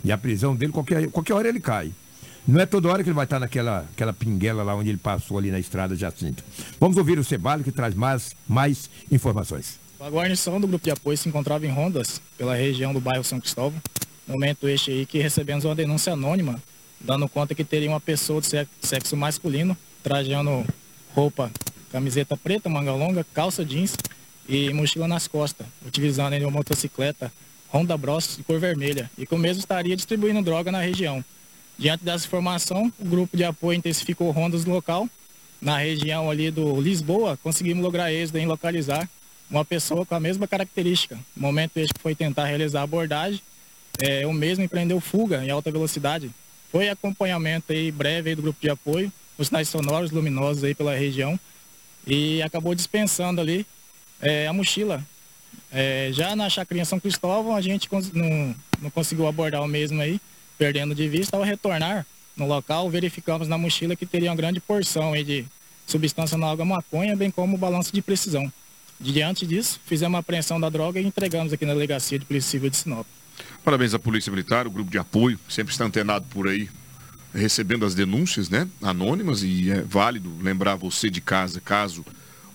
[0.03, 1.91] E a prisão dele, qualquer, qualquer hora ele cai.
[2.47, 5.37] Não é toda hora que ele vai estar naquela aquela pinguela lá onde ele passou
[5.37, 6.43] ali na estrada Jacinto.
[6.79, 9.77] Vamos ouvir o Cebalho que traz mais, mais informações.
[9.99, 13.39] A guarnição do grupo de apoio se encontrava em rondas pela região do bairro São
[13.39, 13.79] Cristóvão.
[14.25, 16.59] Momento este aí que recebemos uma denúncia anônima,
[16.99, 20.65] dando conta que teria uma pessoa de se- sexo masculino trajando
[21.13, 21.51] roupa,
[21.91, 23.95] camiseta preta, manga longa, calça jeans
[24.47, 27.31] e mochila nas costas, utilizando uma motocicleta
[27.73, 31.23] Honda Bros de cor vermelha e que o mesmo estaria distribuindo droga na região.
[31.77, 35.07] Diante dessa informação, o grupo de apoio intensificou rondas no local.
[35.61, 39.09] Na região ali do Lisboa, conseguimos lograr êxito em localizar
[39.49, 41.17] uma pessoa com a mesma característica.
[41.35, 43.41] No momento este que foi tentar realizar a abordagem,
[43.99, 46.31] é, o mesmo empreendeu fuga em alta velocidade.
[46.71, 50.95] Foi acompanhamento aí breve aí do grupo de apoio, os sinais sonoros luminosos aí pela
[50.95, 51.39] região
[52.05, 53.65] e acabou dispensando ali
[54.21, 55.03] é, a mochila.
[55.71, 60.19] É, já na Chacrinha São Cristóvão, a gente não, não conseguiu abordar o mesmo aí,
[60.57, 61.37] perdendo de vista.
[61.37, 65.45] Ao retornar no local, verificamos na mochila que teria uma grande porção aí de
[65.85, 68.51] substância análoga maconha, bem como balanço de precisão.
[68.99, 72.69] Diante disso, fizemos a apreensão da droga e entregamos aqui na delegacia de Polícia Civil
[72.69, 73.07] de Sinop.
[73.63, 76.69] Parabéns à Polícia Militar, o grupo de apoio, sempre está antenado por aí,
[77.33, 78.67] recebendo as denúncias, né?
[78.81, 82.05] Anônimas, e é válido lembrar você de casa, caso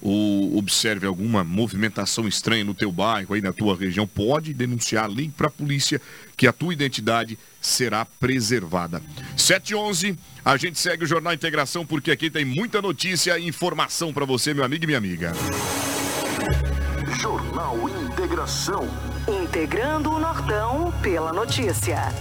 [0.04, 5.32] ou observe alguma movimentação estranha no teu bairro, aí na tua região, pode denunciar, ligue
[5.34, 5.98] para a polícia,
[6.36, 9.02] que a tua identidade será preservada.
[9.34, 14.26] 711, a gente segue o Jornal Integração, porque aqui tem muita notícia e informação para
[14.26, 15.32] você, meu amigo e minha amiga.
[17.18, 18.86] Jornal Integração.
[19.26, 22.12] Integrando o Nortão pela notícia.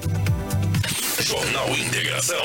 [1.22, 2.44] Jornal Integração.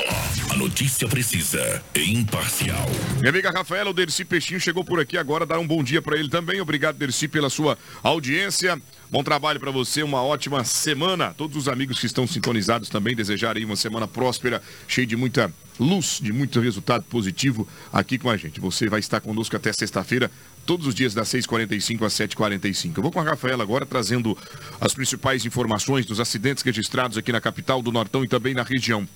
[0.50, 2.88] A notícia precisa e imparcial.
[3.18, 6.16] Minha amiga Rafaela, o Dercy Peixinho chegou por aqui agora, dar um bom dia para
[6.16, 6.60] ele também.
[6.60, 8.80] Obrigado, Dercy, pela sua audiência.
[9.10, 11.34] Bom trabalho para você, uma ótima semana.
[11.36, 16.18] Todos os amigos que estão sintonizados também desejarem uma semana próspera, cheia de muita luz,
[16.20, 18.58] de muito resultado positivo aqui com a gente.
[18.58, 20.30] Você vai estar conosco até sexta-feira,
[20.64, 22.96] todos os dias das 6h45 às 7h45.
[22.96, 24.36] Eu vou com a Rafaela agora trazendo
[24.80, 29.06] as principais informações dos acidentes registrados aqui na capital do Nortão e também na região.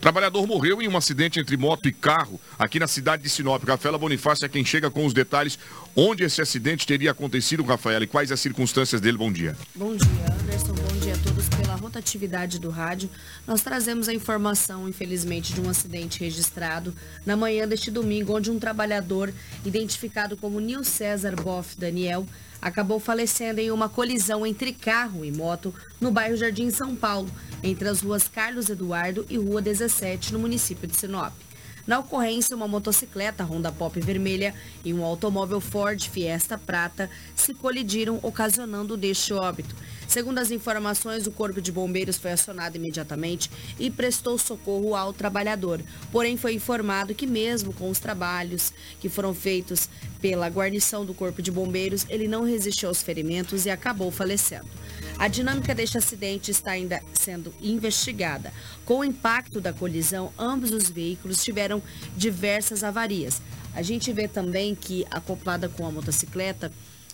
[0.00, 3.62] Trabalhador morreu em um acidente entre moto e carro aqui na cidade de Sinop.
[3.64, 5.58] Rafaela Bonifácio é quem chega com os detalhes
[5.94, 9.18] onde esse acidente teria acontecido, Rafaela, e quais as circunstâncias dele.
[9.18, 9.56] Bom dia.
[9.74, 10.08] Bom dia,
[10.42, 10.72] Anderson.
[10.72, 13.10] Bom dia a todos pela rotatividade do rádio.
[13.46, 18.58] Nós trazemos a informação, infelizmente, de um acidente registrado na manhã deste domingo, onde um
[18.58, 19.32] trabalhador
[19.64, 22.26] identificado como Nil César Boff Daniel
[22.62, 27.28] acabou falecendo em uma colisão entre carro e moto no bairro Jardim São Paulo,
[27.60, 31.32] entre as ruas Carlos Eduardo e Rua 17, no município de Sinop.
[31.84, 38.20] Na ocorrência, uma motocicleta Honda Pop vermelha e um automóvel Ford Fiesta prata se colidiram,
[38.22, 39.74] ocasionando deste óbito.
[40.06, 45.80] Segundo as informações, o Corpo de Bombeiros foi acionado imediatamente e prestou socorro ao trabalhador.
[46.10, 49.88] Porém, foi informado que mesmo com os trabalhos que foram feitos
[50.20, 54.68] pela guarnição do Corpo de Bombeiros, ele não resistiu aos ferimentos e acabou falecendo.
[55.18, 58.52] A dinâmica deste acidente está ainda sendo investigada.
[58.84, 61.82] Com o impacto da colisão, ambos os veículos tiveram
[62.16, 63.40] diversas avarias.
[63.74, 66.70] A gente vê também que, acoplada com a motocicleta,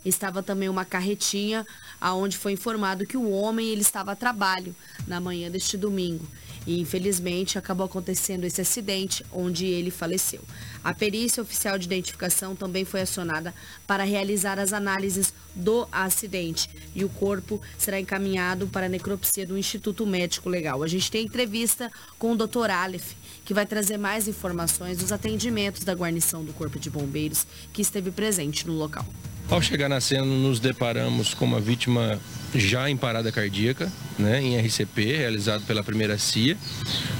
[0.08, 1.66] estava também uma carretinha,
[2.00, 4.74] aonde foi informado que o homem ele estava a trabalho
[5.06, 6.26] na manhã deste domingo.
[6.66, 10.42] E infelizmente acabou acontecendo esse acidente onde ele faleceu.
[10.84, 13.54] A perícia oficial de identificação também foi acionada
[13.86, 19.56] para realizar as análises do acidente e o corpo será encaminhado para a necropsia do
[19.56, 20.82] Instituto Médico Legal.
[20.82, 22.70] A gente tem entrevista com o Dr.
[22.70, 23.12] Aleph,
[23.44, 28.10] que vai trazer mais informações dos atendimentos da guarnição do Corpo de Bombeiros que esteve
[28.10, 29.06] presente no local.
[29.50, 32.20] Ao chegar na cena, nos deparamos com uma vítima
[32.54, 36.54] já em parada cardíaca, né, em RCP, realizado pela primeira CIA,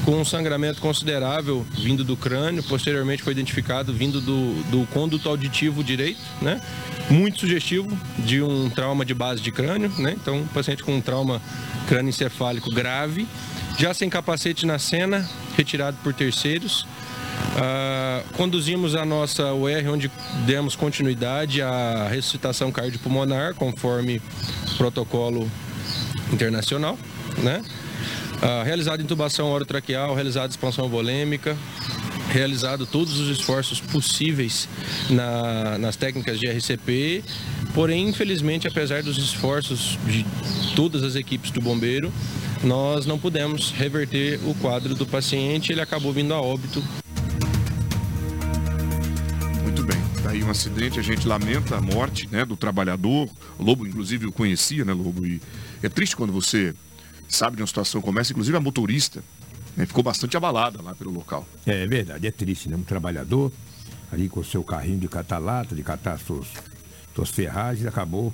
[0.04, 5.82] com um sangramento considerável vindo do crânio, posteriormente foi identificado vindo do, do conduto auditivo
[5.82, 6.60] direito, né,
[7.08, 7.88] muito sugestivo
[8.18, 11.40] de um trauma de base de crânio, né, então um paciente com um trauma
[11.88, 13.26] crânioencefálico grave,
[13.78, 16.86] já sem capacete na cena, retirado por terceiros,
[17.58, 20.10] Uh, conduzimos a nossa UR, onde
[20.46, 24.22] demos continuidade à ressuscitação cardiopulmonar, conforme
[24.76, 25.50] protocolo
[26.32, 26.96] internacional,
[27.38, 27.62] né?
[28.36, 31.56] Uh, realizado intubação orotraqueal, realizado expansão volêmica,
[32.30, 34.68] realizado todos os esforços possíveis
[35.10, 37.24] na, nas técnicas de RCP,
[37.74, 40.24] porém, infelizmente, apesar dos esforços de
[40.76, 42.12] todas as equipes do bombeiro,
[42.62, 46.82] nós não pudemos reverter o quadro do paciente, ele acabou vindo a óbito
[50.48, 53.28] um acidente, a gente lamenta a morte né, do trabalhador.
[53.58, 55.26] O Lobo, inclusive, o conhecia, né, Lobo?
[55.26, 55.40] E
[55.82, 56.74] é triste quando você
[57.28, 59.22] sabe de uma situação como essa, inclusive a motorista
[59.76, 61.46] né, ficou bastante abalada lá pelo local.
[61.66, 62.76] É, é verdade, é triste, né?
[62.76, 63.52] Um trabalhador
[64.10, 66.46] ali com o seu carrinho de catar lata, de catar suas,
[67.14, 68.32] suas ferragens, acabou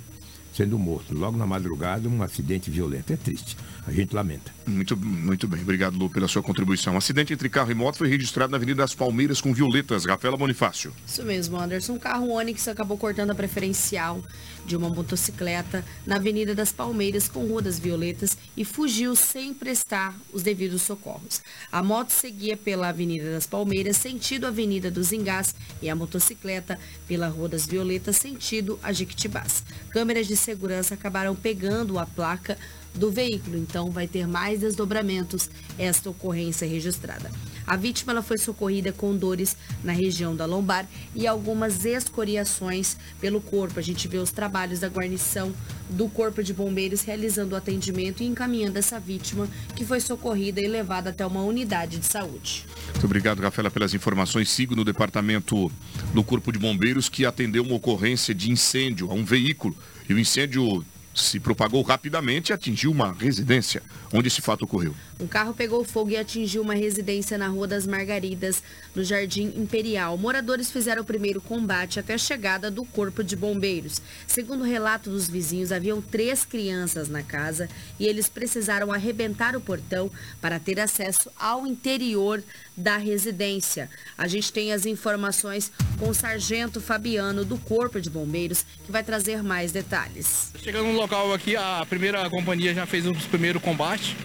[0.53, 1.13] sendo morto.
[1.13, 3.11] Logo na madrugada, um acidente violento.
[3.11, 3.57] É triste.
[3.87, 4.51] A gente lamenta.
[4.65, 6.97] Muito, muito bem, obrigado Lu pela sua contribuição.
[6.97, 10.05] acidente entre carro e moto foi registrado na Avenida das Palmeiras com violetas.
[10.05, 10.91] Rafaela Bonifácio.
[11.05, 11.93] Isso mesmo, Anderson.
[11.93, 14.23] Um carro Onix acabou cortando a preferencial
[14.65, 20.15] de uma motocicleta na Avenida das Palmeiras com Rua das Violetas e fugiu sem prestar
[20.33, 21.41] os devidos socorros.
[21.71, 27.27] A moto seguia pela Avenida das Palmeiras, sentido Avenida dos Engás, e a motocicleta pela
[27.27, 29.63] Rua das Violetas, sentido a Jequitibás.
[29.89, 32.57] Câmeras de segurança acabaram pegando a placa
[32.95, 37.29] do veículo, então vai ter mais desdobramentos esta ocorrência registrada.
[37.67, 43.41] A vítima ela foi socorrida com dores na região da lombar e algumas escoriações pelo
[43.41, 43.79] corpo.
[43.79, 45.51] A gente vê os trabalhos da guarnição
[45.89, 50.67] do Corpo de Bombeiros realizando o atendimento e encaminhando essa vítima que foi socorrida e
[50.67, 52.65] levada até uma unidade de saúde.
[52.91, 54.49] Muito obrigado, Rafaela, pelas informações.
[54.49, 55.71] Sigo no departamento
[56.13, 59.75] do Corpo de Bombeiros que atendeu uma ocorrência de incêndio a um veículo.
[60.07, 63.81] E o incêndio se propagou rapidamente e atingiu uma residência.
[64.13, 64.93] Onde esse fato ocorreu?
[65.17, 68.61] Um carro pegou fogo e atingiu uma residência na Rua das Margaridas,
[68.93, 70.17] no Jardim Imperial.
[70.17, 74.01] Moradores fizeram o primeiro combate até a chegada do Corpo de Bombeiros.
[74.27, 79.61] Segundo o relato dos vizinhos, haviam três crianças na casa e eles precisaram arrebentar o
[79.61, 82.43] portão para ter acesso ao interior
[82.75, 83.89] da residência.
[84.17, 89.03] A gente tem as informações com o Sargento Fabiano do Corpo de Bombeiros, que vai
[89.03, 90.51] trazer mais detalhes.
[90.61, 94.15] Chegando no local aqui, a primeira companhia já fez os primeiros combates.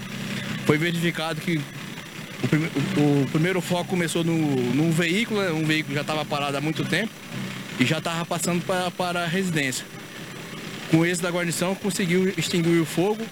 [0.67, 1.61] Foi verificado que
[2.43, 4.37] o, prime o, primeiro foco começou no,
[4.75, 5.51] no veículo, né?
[5.51, 7.13] um veículo já estava parado há muito tempo
[7.79, 9.85] e já estava passando pra, para a residência.
[10.91, 13.25] Com esse da guarnição, conseguiu extinguir o fogo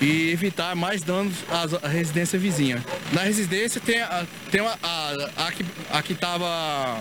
[0.00, 1.34] e evitar mais danos
[1.82, 2.84] à, residência vizinha.
[3.12, 7.00] Na residência tem, a, tem a, a, a, que, a estava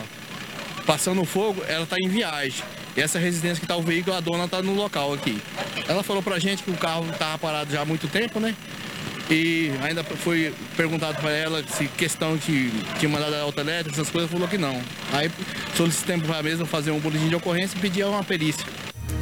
[0.86, 2.64] passando fogo, ela está em viagem.
[2.98, 5.40] E essa residência que está o veículo, a dona está no local aqui.
[5.88, 8.56] Ela falou pra gente que o carro estava parado já há muito tempo, né?
[9.30, 12.72] E ainda foi perguntado para ela se questão de
[13.08, 14.82] mandado a alta elétrica, essas coisas, falou que não.
[15.14, 15.30] Aí
[15.76, 18.66] solicitamos para a mesma fazer um boletim de ocorrência e pedir uma perícia.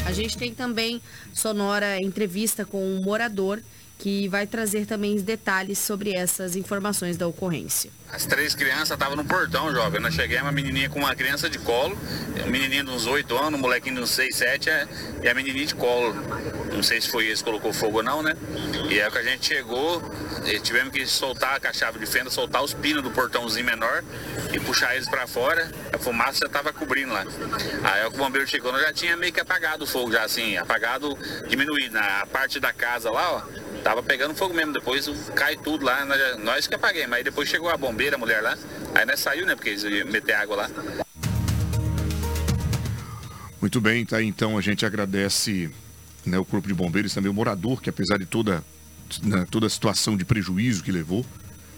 [0.05, 1.01] A gente tem também
[1.33, 3.61] sonora entrevista com um morador
[3.97, 7.89] que vai trazer também detalhes sobre essas informações da ocorrência.
[8.09, 9.99] As três crianças estavam no portão, jovem.
[9.99, 11.97] Nós chegamos, uma menininha com uma criança de colo,
[12.45, 14.87] um menininho de uns 8 anos, um molequinho de uns 6, 7 é,
[15.23, 16.15] e a menininha de colo.
[16.71, 18.33] Não sei se foi esse que colocou fogo ou não, né?
[18.89, 20.01] E é que a gente chegou,
[20.63, 24.03] tivemos que soltar a chave de fenda, soltar os pinos do portãozinho menor
[24.53, 25.69] e puxar eles para fora.
[25.91, 27.25] A fumaça já estava cobrindo lá.
[27.83, 31.17] Aí o bombeiro chegou, nós já tinha meio que apagado o fogo, já assim, apagado,
[31.47, 31.95] diminuído.
[31.95, 33.41] Na parte da casa lá, ó,
[33.87, 34.73] tava pegando fogo mesmo.
[34.73, 36.05] Depois cai tudo lá,
[36.43, 37.15] nós, que apaguemos.
[37.15, 38.57] Aí depois chegou a bombeira, a mulher lá.
[38.93, 39.55] Aí nós saiu, né?
[39.55, 40.69] Porque eles iam meter água lá.
[43.61, 44.21] Muito bem, tá?
[44.21, 45.71] Então a gente agradece
[46.25, 48.61] né, o Corpo de Bombeiros, também o morador, que apesar de toda,
[49.23, 51.25] né, toda a situação de prejuízo que levou,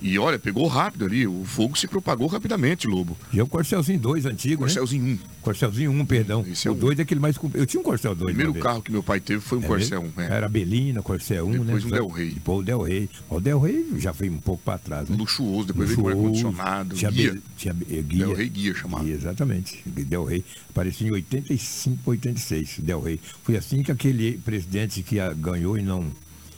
[0.01, 3.17] e olha, pegou rápido ali, o fogo se propagou rapidamente, Lobo.
[3.33, 5.07] E é o Corcelzinho 2 antigo, Corcelzinho 1.
[5.07, 5.19] Né?
[5.41, 6.45] Corcelzinho 1, perdão.
[6.47, 7.35] Esse é o 2 é aquele mais...
[7.53, 8.21] Eu tinha um Corcel 2.
[8.21, 10.21] O primeiro carro que meu pai teve foi um é Corcel 1.
[10.21, 10.25] É.
[10.25, 11.73] Era Belina, Corcel 1, depois né?
[11.73, 12.33] Depois um Del Rey.
[12.33, 13.09] Depois o Del Rey.
[13.29, 15.17] O Del Rey já foi um pouco para trás, né?
[15.17, 17.33] Luxuoso, depois Luxuoso, veio com ar-condicionado, tinha guia.
[17.33, 18.25] Be, tinha guia.
[18.25, 19.03] Del Rey guia chamado.
[19.03, 19.81] Guia, exatamente.
[19.85, 20.43] Del Rey.
[20.69, 23.19] Apareceu em 85, 86, Del Rey.
[23.43, 26.05] Foi assim que aquele presidente que ganhou e não,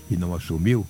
[0.10, 0.86] e não assumiu,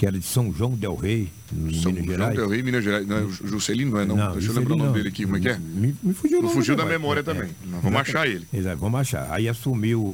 [0.00, 2.34] que era de São João Del Rei, São Minas João Gerais.
[2.34, 3.06] Del Rei, Minas Gerais.
[3.06, 4.16] Não é o Juscelino, não é não?
[4.16, 5.58] Não, Deixa eu lembrar o nome dele aqui, como é que é?
[5.58, 7.50] Me, me fugiu, o fugiu da memória É, também.
[7.50, 7.80] é.
[7.82, 8.46] Vamos achar ele.
[8.50, 9.30] Exato, vamos achar.
[9.30, 10.10] Aí assumiu o,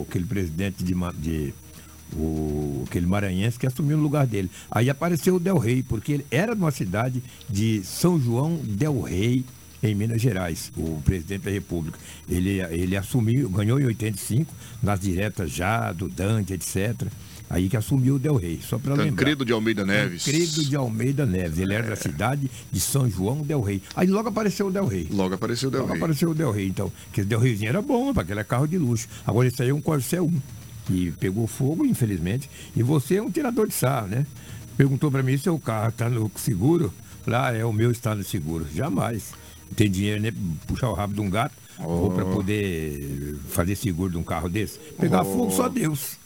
[0.00, 1.54] o- aquele presidente de, de
[2.16, 4.50] o, aquele maranhense que assumiu no lugar dele.
[4.68, 9.00] Aí apareceu o Del Rey, porque ele era de uma cidade de São João Del
[9.00, 9.44] Rey,
[9.84, 11.96] em Minas Gerais, o presidente da República.
[12.28, 17.06] Ele, ele assumiu, ganhou em 85, nas diretas já, do Dante, etc.
[17.50, 19.10] Aí que assumiu o Del Rey, só para lembrar.
[19.10, 20.24] Tancredo de Almeida Neves.
[20.24, 21.58] Tancredo de Almeida Neves.
[21.58, 23.82] Ele era da cidade de São João Del Rey.
[23.96, 25.08] Aí logo apareceu o Del Rey.
[25.10, 26.02] Logo apareceu o Del Logo Rey.
[26.02, 26.92] apareceu o Del Rey, então.
[27.06, 29.08] Porque o Del Reyzinho era bom, aquele é carro de luxo.
[29.26, 30.40] Agora esse aí é um Corcel 1.
[30.86, 32.50] Que pegou fogo, infelizmente.
[32.76, 34.26] E você é um tirador de sarro, né?
[34.76, 36.92] Perguntou para mim se o carro está no seguro.
[37.26, 38.66] Lá é o meu está no seguro.
[38.74, 39.32] Jamais.
[39.74, 40.32] Tem dinheiro, né?
[40.66, 41.54] Puxar o rabo de um gato.
[41.78, 44.78] Ou para poder fazer seguro de um carro desse.
[45.00, 45.24] Pegar Oh.
[45.24, 46.17] fogo, só Deus.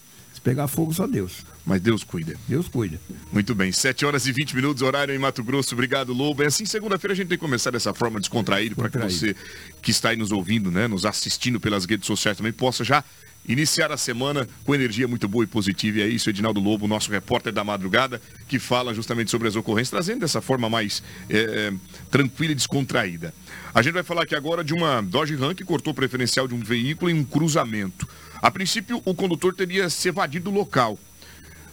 [0.42, 1.44] Pegar fogo, só Deus.
[1.64, 2.34] Mas Deus cuida.
[2.48, 3.00] Deus cuida.
[3.32, 5.74] Muito bem, 7 horas e 20 minutos, horário em Mato Grosso.
[5.74, 6.42] Obrigado, Lobo.
[6.42, 9.36] É assim, segunda-feira a gente tem que começar dessa forma descontraída para que você
[9.80, 13.04] que está aí nos ouvindo, né, nos assistindo pelas redes sociais também possa já
[13.46, 15.98] iniciar a semana com energia muito boa e positiva.
[15.98, 19.90] E é isso, Edinaldo Lobo, nosso repórter da madrugada, que fala justamente sobre as ocorrências,
[19.90, 21.72] trazendo dessa forma mais é,
[22.10, 23.34] tranquila e descontraída.
[23.74, 26.54] A gente vai falar aqui agora de uma Dodge Ram que cortou o preferencial de
[26.54, 28.08] um veículo em um cruzamento.
[28.42, 30.98] A princípio, o condutor teria se evadido do local.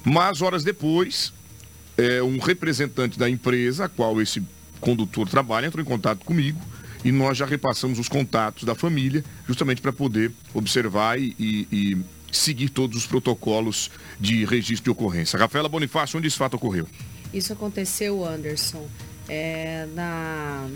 [0.06, 1.34] Mas horas depois,
[1.98, 4.42] é, um representante da empresa, a qual esse
[4.80, 6.62] condutor trabalha, entrou em contato comigo
[7.04, 11.98] e nós já repassamos os contatos da família, justamente para poder observar e, e, e,
[12.32, 13.90] seguir todos os protocolos
[14.20, 15.40] de registro de ocorrência.
[15.40, 16.88] Rafaela Bonifácio, onde esse fato ocorreu?
[17.34, 18.88] Isso aconteceu, Anderson,
[19.28, 20.68] é, na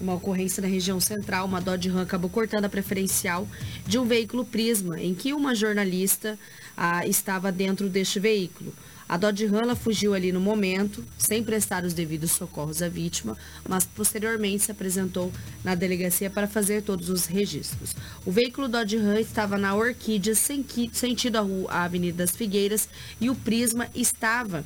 [0.00, 3.46] uma ocorrência na região central, uma Dodge Ram acabou cortando a preferencial
[3.86, 6.38] de um veículo Prisma, em que uma jornalista
[6.76, 8.72] ah, estava dentro deste veículo.
[9.10, 13.36] A Dodge Ram fugiu ali no momento, sem prestar os devidos socorros à vítima,
[13.68, 15.32] mas posteriormente se apresentou
[15.64, 17.96] na delegacia para fazer todos os registros.
[18.24, 22.88] O veículo Dodge Ram estava na Orquídea, sentido a, a Avenida das Figueiras,
[23.20, 24.64] e o Prisma estava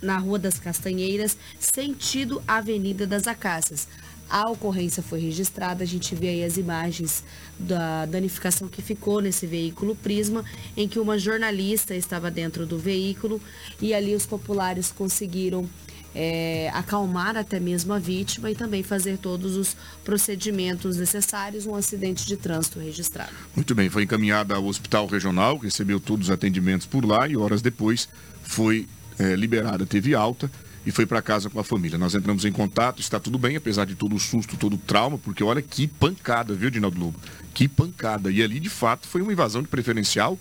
[0.00, 3.86] na Rua das Castanheiras, sentido Avenida das Acácias.
[4.32, 7.22] A ocorrência foi registrada, a gente vê aí as imagens
[7.58, 10.42] da danificação que ficou nesse veículo Prisma,
[10.74, 13.38] em que uma jornalista estava dentro do veículo
[13.78, 15.68] e ali os populares conseguiram
[16.14, 22.26] é, acalmar até mesmo a vítima e também fazer todos os procedimentos necessários, um acidente
[22.26, 23.32] de trânsito registrado.
[23.54, 27.60] Muito bem, foi encaminhada ao hospital regional, recebeu todos os atendimentos por lá e horas
[27.60, 28.08] depois
[28.42, 30.50] foi é, liberada, teve alta
[30.84, 31.98] e foi para casa com a família.
[31.98, 35.18] Nós entramos em contato, está tudo bem, apesar de todo o susto, todo o trauma,
[35.18, 37.20] porque olha que pancada, viu, Dinaldo Lobo?
[37.54, 38.30] Que pancada.
[38.30, 40.38] E ali, de fato, foi uma invasão de preferencial,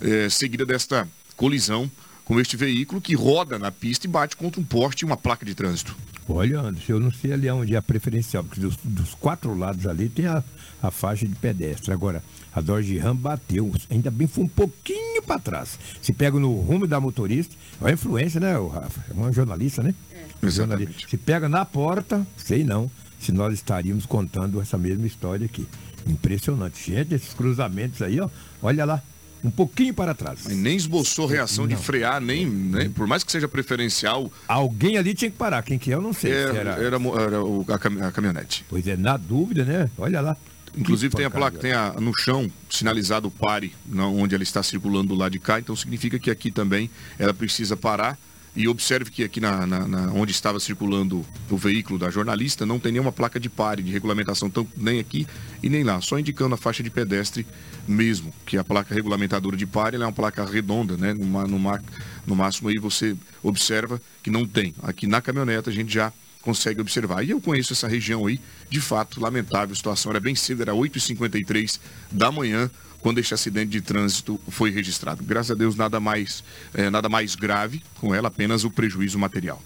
[0.00, 1.90] é, seguida desta colisão
[2.24, 5.44] com este veículo que roda na pista e bate contra um poste e uma placa
[5.44, 5.96] de trânsito.
[6.32, 9.86] Olha, Anderson, eu não sei ali onde é a preferencial, porque dos, dos quatro lados
[9.86, 10.42] ali tem a,
[10.82, 11.92] a faixa de pedestre.
[11.92, 12.22] Agora,
[12.52, 15.78] a Dodge Ram bateu, ainda bem foi um pouquinho para trás.
[16.00, 19.04] Se pega no rumo da motorista, é influência, né, o Rafa?
[19.10, 19.94] É uma jornalista, né?
[20.12, 20.46] É.
[20.46, 21.08] Exatamente.
[21.08, 25.66] Se pega na porta, sei não, se nós estaríamos contando essa mesma história aqui.
[26.06, 26.92] Impressionante.
[26.92, 28.28] Gente, esses cruzamentos aí, ó,
[28.62, 29.02] olha lá,
[29.42, 30.40] um pouquinho para trás.
[30.44, 31.74] Mas nem esboçou reação não.
[31.74, 34.30] de frear, nem, nem, por mais que seja preferencial.
[34.46, 36.32] Alguém ali tinha que parar, quem que é, eu não sei.
[36.32, 36.70] Era, era...
[36.72, 38.64] era, era o, a, a caminhonete.
[38.68, 39.90] Pois é, na dúvida, né?
[39.98, 40.36] Olha lá.
[40.76, 45.08] Inclusive tem a placa, tem a, no chão sinalizado pare, não, onde ela está circulando
[45.08, 46.88] do lado de cá, então significa que aqui também
[47.18, 48.16] ela precisa parar.
[48.54, 52.80] E observe que aqui na, na, na, onde estava circulando o veículo da jornalista não
[52.80, 55.26] tem nenhuma placa de pare, de regulamentação, tanto nem aqui
[55.62, 57.46] e nem lá, só indicando a faixa de pedestre
[57.86, 61.14] mesmo, que a placa regulamentadora de pare é uma placa redonda, né?
[61.14, 61.78] No, no,
[62.26, 64.74] no máximo aí você observa que não tem.
[64.82, 67.22] Aqui na caminhoneta a gente já consegue observar.
[67.22, 69.72] E eu conheço essa região aí, de fato, lamentável.
[69.72, 71.78] A situação era bem cedo, era 8h53
[72.10, 72.70] da manhã,
[73.00, 75.22] quando este acidente de trânsito foi registrado.
[75.24, 76.44] Graças a Deus, nada mais,
[76.74, 79.62] é, nada mais grave com ela, apenas o prejuízo material.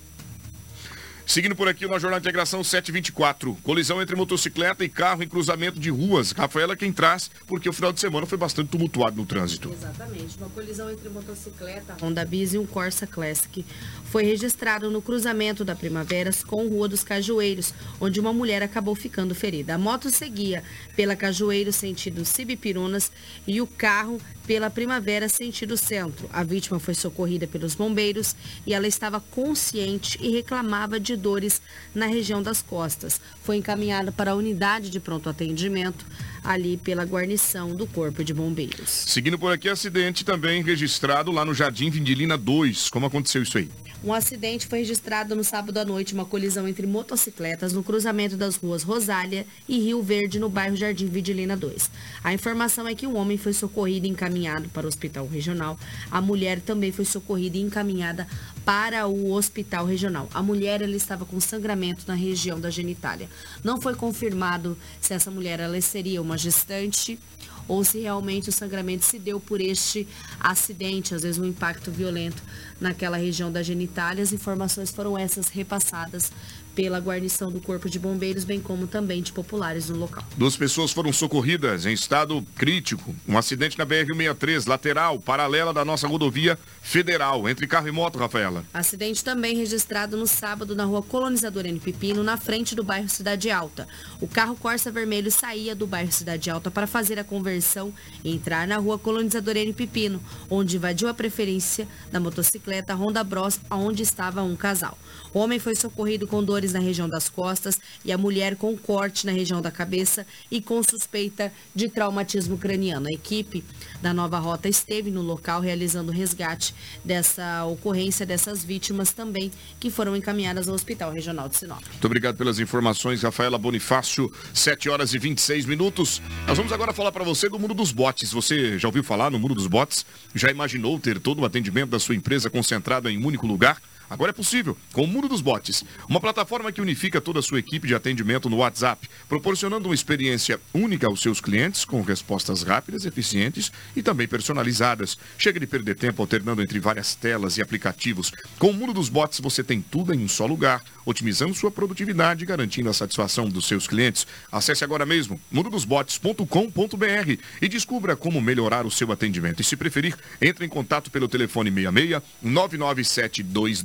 [1.26, 3.56] Seguindo por aqui, no Jornal de Integração 724.
[3.62, 6.32] Colisão entre motocicleta e carro em cruzamento de ruas.
[6.32, 9.72] Rafaela quem traz, porque o final de semana foi bastante tumultuado no trânsito.
[9.72, 10.36] Exatamente.
[10.36, 13.64] Uma colisão entre motocicleta Honda Bis e um Corsa Classic
[14.04, 19.34] foi registrado no cruzamento da Primaveras com Rua dos Cajueiros, onde uma mulher acabou ficando
[19.34, 19.74] ferida.
[19.74, 20.62] A moto seguia
[20.94, 23.10] pela Cajueiro sentido Cibipirunas
[23.46, 26.28] e o carro pela Primavera sentido centro.
[26.32, 31.60] A vítima foi socorrida pelos bombeiros e ela estava consciente e reclamava de dores
[31.94, 33.20] na região das costas.
[33.42, 36.04] Foi encaminhada para a unidade de pronto atendimento
[36.42, 38.90] ali pela guarnição do Corpo de Bombeiros.
[38.90, 42.88] Seguindo por aqui, acidente também registrado lá no Jardim Vindilina 2.
[42.90, 43.68] Como aconteceu isso aí?
[44.04, 48.54] Um acidente foi registrado no sábado à noite, uma colisão entre motocicletas no cruzamento das
[48.56, 51.90] ruas Rosália e Rio Verde, no bairro Jardim Vidilina 2.
[52.22, 55.78] A informação é que um homem foi socorrido e encaminhado para o hospital regional.
[56.10, 58.28] A mulher também foi socorrida e encaminhada
[58.64, 60.28] para o hospital regional.
[60.32, 63.28] A mulher ela estava com sangramento na região da genitália.
[63.62, 67.18] Não foi confirmado se essa mulher ela seria uma gestante
[67.66, 70.06] ou se realmente o sangramento se deu por este
[70.38, 72.42] acidente, às vezes um impacto violento
[72.84, 74.22] naquela região da genitália.
[74.22, 76.30] As informações foram essas repassadas
[76.74, 80.24] pela guarnição do Corpo de Bombeiros, bem como também de populares no local.
[80.36, 83.14] Duas pessoas foram socorridas em estado crítico.
[83.28, 88.64] Um acidente na BR-63, lateral, paralela da nossa rodovia federal, entre carro e moto, Rafaela.
[88.74, 91.78] Acidente também registrado no sábado na rua Colonizador N.
[91.78, 93.86] Pepino, na frente do bairro Cidade Alta.
[94.20, 97.92] O carro Corsa Vermelho saía do bairro Cidade Alta para fazer a conversão
[98.24, 99.72] e entrar na rua Colonizador N.
[99.72, 100.20] Pepino,
[100.50, 104.96] onde invadiu a preferência da motocicleta Honda Bros, onde estava um casal.
[105.32, 109.26] O homem foi socorrido com dores na região das costas e a mulher com corte
[109.26, 113.08] na região da cabeça e com suspeita de traumatismo craniano.
[113.08, 113.64] A equipe
[114.04, 119.50] da Nova Rota esteve no local realizando resgate dessa ocorrência dessas vítimas também
[119.80, 121.82] que foram encaminhadas ao Hospital Regional de Sinop.
[121.88, 124.30] Muito obrigado pelas informações, Rafaela Bonifácio.
[124.52, 126.20] 7 horas e 26 minutos.
[126.46, 128.30] Nós vamos agora falar para você do mundo dos bots.
[128.30, 130.04] Você já ouviu falar no mundo dos bots?
[130.34, 133.80] Já imaginou ter todo o atendimento da sua empresa concentrado em um único lugar?
[134.08, 137.58] Agora é possível, com o Mundo dos Bots, uma plataforma que unifica toda a sua
[137.58, 143.04] equipe de atendimento no WhatsApp, proporcionando uma experiência única aos seus clientes, com respostas rápidas,
[143.06, 145.16] eficientes e também personalizadas.
[145.38, 148.30] Chega de perder tempo alternando entre várias telas e aplicativos.
[148.58, 152.44] Com o Mundo dos Bots, você tem tudo em um só lugar, otimizando sua produtividade
[152.44, 154.26] e garantindo a satisfação dos seus clientes.
[154.50, 159.60] Acesse agora mesmo mundodosbots.com.br e descubra como melhorar o seu atendimento.
[159.60, 163.82] E se preferir, entre em contato pelo telefone 66 99722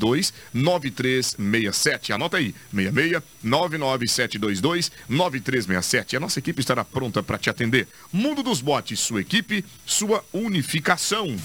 [0.54, 2.14] 9367.
[2.14, 6.18] Anota aí, 66 99722 9367.
[6.18, 7.88] A nossa equipe estará pronta para te atender.
[8.12, 11.36] Mundo dos Botes, sua equipe, sua unificação.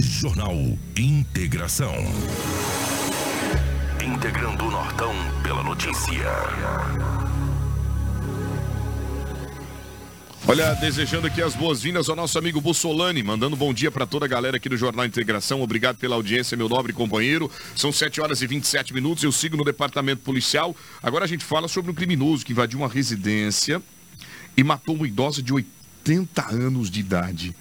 [0.00, 0.54] Jornal
[0.96, 1.94] Integração.
[4.02, 7.37] Integrando o Nortão pela notícia.
[10.50, 14.28] Olha, desejando aqui as boas-vindas ao nosso amigo Bussolani, mandando bom dia para toda a
[14.28, 15.60] galera aqui do Jornal Integração.
[15.60, 17.50] Obrigado pela audiência, meu nobre companheiro.
[17.76, 20.74] São 7 horas e 27 minutos, eu sigo no departamento policial.
[21.02, 23.82] Agora a gente fala sobre um criminoso que invadiu uma residência
[24.56, 27.54] e matou uma idosa de 80 anos de idade.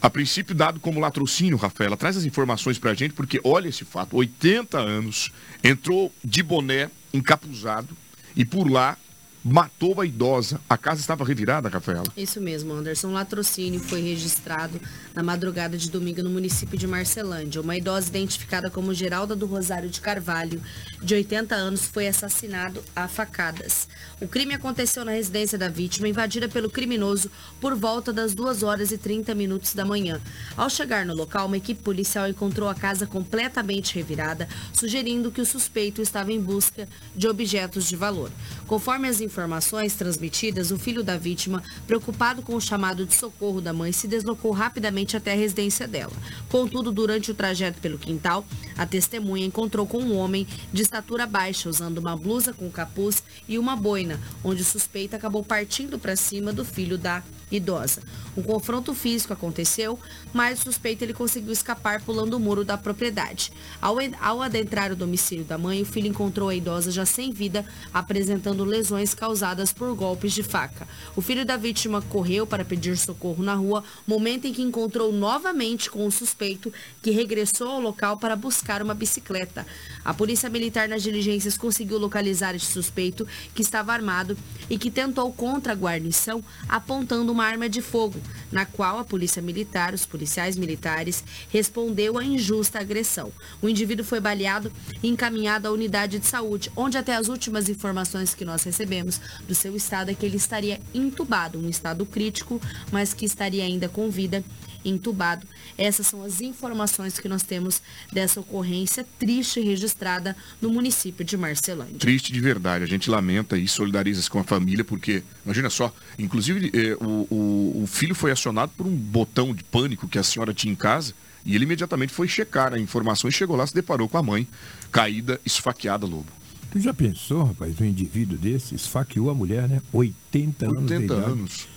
[0.00, 4.16] A princípio dado como latrocínio, Rafaela, traz as informações pra gente, porque olha esse fato,
[4.16, 5.30] 80 anos,
[5.62, 7.94] entrou de boné, encapuzado,
[8.34, 8.96] e por lá
[9.44, 10.60] matou a idosa.
[10.68, 12.04] A casa estava revirada, Rafaela?
[12.16, 13.12] Isso mesmo, Anderson.
[13.12, 14.80] Latrocínio foi registrado
[15.14, 17.60] na madrugada de domingo no município de Marcelândia.
[17.60, 20.60] Uma idosa identificada como Geralda do Rosário de Carvalho,
[21.02, 23.88] de 80 anos, foi assassinado a facadas.
[24.20, 27.30] O crime aconteceu na residência da vítima, invadida pelo criminoso
[27.60, 30.20] por volta das 2 horas e 30 minutos da manhã.
[30.56, 35.46] Ao chegar no local, uma equipe policial encontrou a casa completamente revirada, sugerindo que o
[35.46, 36.86] suspeito estava em busca
[37.16, 38.30] de objetos de valor.
[38.70, 43.72] Conforme as informações transmitidas, o filho da vítima, preocupado com o chamado de socorro da
[43.72, 46.12] mãe, se deslocou rapidamente até a residência dela.
[46.48, 48.46] Contudo, durante o trajeto pelo quintal,
[48.78, 53.58] a testemunha encontrou com um homem de estatura baixa, usando uma blusa com capuz e
[53.58, 58.02] uma boina, onde o suspeito acabou partindo para cima do filho da idosa.
[58.36, 59.98] Um confronto físico aconteceu,
[60.32, 63.52] mas o suspeito ele conseguiu escapar pulando o muro da propriedade.
[63.80, 67.66] Ao, ao adentrar o domicílio da mãe, o filho encontrou a idosa já sem vida,
[67.92, 70.86] apresentando lesões causadas por golpes de faca.
[71.16, 75.90] O filho da vítima correu para pedir socorro na rua, momento em que encontrou novamente
[75.90, 76.72] com o suspeito,
[77.02, 79.66] que regressou ao local para buscar uma bicicleta.
[80.04, 84.36] A polícia militar nas diligências conseguiu localizar este suspeito, que estava armado
[84.68, 88.20] e que tentou contra a guarnição, apontando uma arma de fogo,
[88.50, 93.32] na qual a polícia militar, os policiais militares, respondeu à injusta agressão.
[93.60, 94.72] O indivíduo foi baleado
[95.02, 99.54] e encaminhado à unidade de saúde, onde até as últimas informações que nós recebemos do
[99.54, 102.60] seu estado é que ele estaria entubado, um estado crítico,
[102.92, 104.44] mas que estaria ainda com vida
[104.84, 105.46] entubado.
[105.80, 107.80] Essas são as informações que nós temos
[108.12, 111.98] dessa ocorrência triste registrada no município de Marcelândia.
[111.98, 112.84] Triste de verdade.
[112.84, 117.82] A gente lamenta e solidariza-se com a família, porque, imagina só, inclusive eh, o, o,
[117.84, 121.14] o filho foi acionado por um botão de pânico que a senhora tinha em casa.
[121.46, 124.46] E ele imediatamente foi checar a informação e chegou lá, se deparou com a mãe,
[124.92, 126.26] caída, esfaqueada, Lobo.
[126.70, 129.80] Tu já pensou, rapaz, um indivíduo desse esfaqueou a mulher, né?
[129.90, 130.90] 80, 80 anos.
[130.90, 131.68] 80 anos.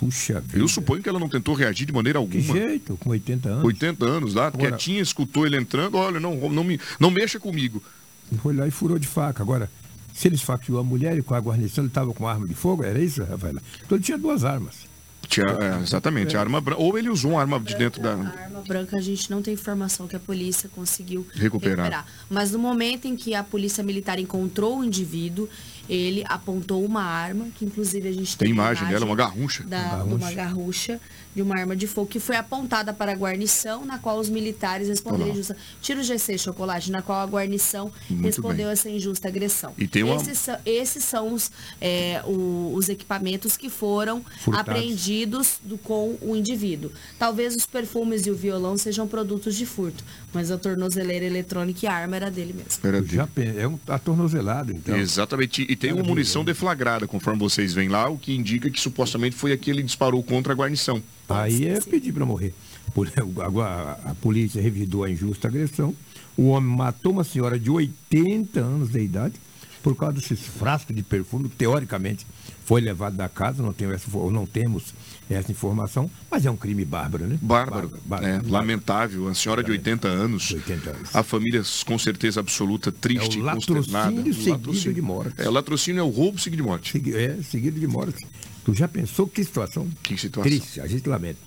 [0.00, 0.58] Puxa vida.
[0.58, 2.42] Eu suponho que ela não tentou reagir de maneira alguma.
[2.42, 3.64] Que jeito, com 80 anos.
[3.64, 7.82] 80 anos lá, Agora, quietinha, escutou ele entrando, olha, não, não, me, não mexa comigo.
[8.42, 9.42] Foi lá e furou de faca.
[9.42, 9.70] Agora,
[10.14, 12.82] se ele esfaqueou a mulher e com a guarnição ele estava com arma de fogo,
[12.82, 13.56] era isso, Rafael?
[13.84, 14.88] Então ele tinha duas armas.
[15.28, 16.80] Tinha, é, exatamente, a arma branca.
[16.80, 18.14] Ou ele usou uma arma de dentro da.
[18.14, 21.76] A arma branca a gente não tem informação que a polícia conseguiu recuperar.
[21.76, 22.06] recuperar.
[22.28, 25.48] Mas no momento em que a polícia militar encontrou o indivíduo,
[25.90, 29.64] ele apontou uma arma, que inclusive a gente tem, tem imagem, imagem dela, uma garrucha.
[29.64, 30.14] Da, garrucha.
[30.14, 31.00] Uma garrucha
[31.34, 34.88] de uma arma de fogo que foi apontada para a guarnição, na qual os militares
[34.88, 35.56] responderam injusta.
[35.80, 38.72] Tira o GC chocolate, na qual a guarnição Muito respondeu bem.
[38.72, 39.72] essa injusta agressão.
[39.78, 40.16] E tem uma...
[40.16, 41.50] esses, são, esses são os,
[41.80, 44.70] é, o, os equipamentos que foram Furtados.
[44.70, 46.90] apreendidos do, com o indivíduo.
[47.18, 50.02] Talvez os perfumes e o violão sejam produtos de furto,
[50.32, 52.80] mas a tornozeleira eletrônica e a arma era dele mesmo.
[52.82, 53.60] Era dele.
[53.60, 54.96] É um atornozelado, então.
[54.96, 55.66] Exatamente.
[55.68, 59.52] E tem uma munição deflagrada, conforme vocês veem lá, o que indica que supostamente foi
[59.52, 61.02] aquele que disparou contra a guarnição.
[61.30, 62.54] Aí é pedir para morrer.
[64.04, 65.94] A, polícia revidou a injusta agressão.
[66.36, 69.34] O homem matou uma senhora de 80 anos de idade.
[69.82, 72.26] por causa desses frascos de perfume que, teoricamente,
[72.64, 74.94] foi levado da casa, não, tenho essa, não temos
[75.28, 77.38] essa informação, mas é um crime bárbaro, né?
[77.40, 77.88] Bárbaro.
[77.88, 79.28] bárbaro, bárbaro é, lamentável.
[79.28, 80.50] A senhora de 80 anos.
[80.50, 81.16] 80 anos.
[81.16, 84.94] A família, com certeza absoluta, triste, é o latrocínio seguido latrocínio.
[84.94, 85.34] de morte.
[85.38, 87.02] É, o latrocínio é o roubo seguido de morte.
[87.14, 88.26] É, seguido de morte.
[88.70, 89.90] Tu já pensou que situação?
[90.00, 90.48] Que situação?
[90.48, 91.40] Triste, a gente lamenta.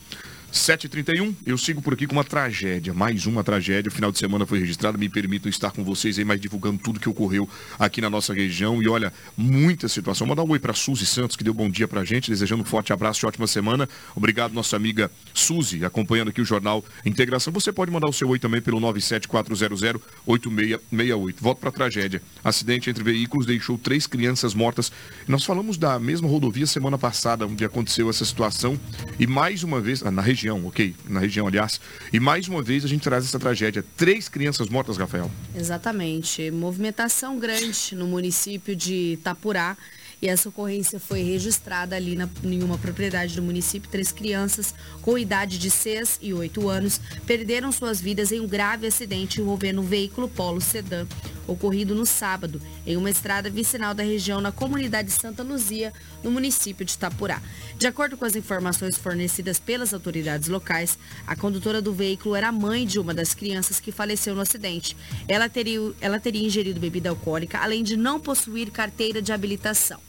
[0.53, 3.89] 7h31, eu sigo por aqui com uma tragédia, mais uma tragédia.
[3.89, 6.99] O final de semana foi registrado, me permitam estar com vocês aí, mais divulgando tudo
[6.99, 7.49] que ocorreu
[7.79, 8.79] aqui na nossa região.
[8.81, 10.27] E olha, muita situação.
[10.27, 12.93] Mandar um oi para Suzy Santos, que deu bom dia pra gente, desejando um forte
[12.93, 13.89] abraço e ótima semana.
[14.15, 17.51] Obrigado, nossa amiga Suzy, acompanhando aqui o Jornal Integração.
[17.51, 21.35] Você pode mandar o seu oi também pelo 974008668.
[21.39, 22.21] Volto para tragédia.
[22.43, 24.91] Acidente entre veículos deixou três crianças mortas.
[25.27, 28.79] Nós falamos da mesma rodovia semana passada, onde aconteceu essa situação.
[29.19, 30.93] E mais uma vez, na região região, ok?
[31.07, 31.79] Na região, aliás.
[32.11, 33.83] E mais uma vez a gente traz essa tragédia.
[33.95, 35.31] Três crianças mortas, Rafael.
[35.55, 36.51] Exatamente.
[36.51, 39.77] Movimentação grande no município de Itapurá.
[40.23, 43.89] E essa ocorrência foi registrada ali na, em uma propriedade do município.
[43.91, 48.87] Três crianças com idade de 6 e 8 anos perderam suas vidas em um grave
[48.87, 51.05] acidente envolvendo um veículo Polo Sedã,
[51.45, 55.91] ocorrido no sábado, em uma estrada vicinal da região na comunidade Santa Luzia,
[56.23, 57.41] no município de Itapurá.
[57.77, 60.97] De acordo com as informações fornecidas pelas autoridades locais,
[61.27, 64.95] a condutora do veículo era mãe de uma das crianças que faleceu no acidente.
[65.27, 69.99] Ela teria, ela teria ingerido bebida alcoólica, além de não possuir carteira de habilitação.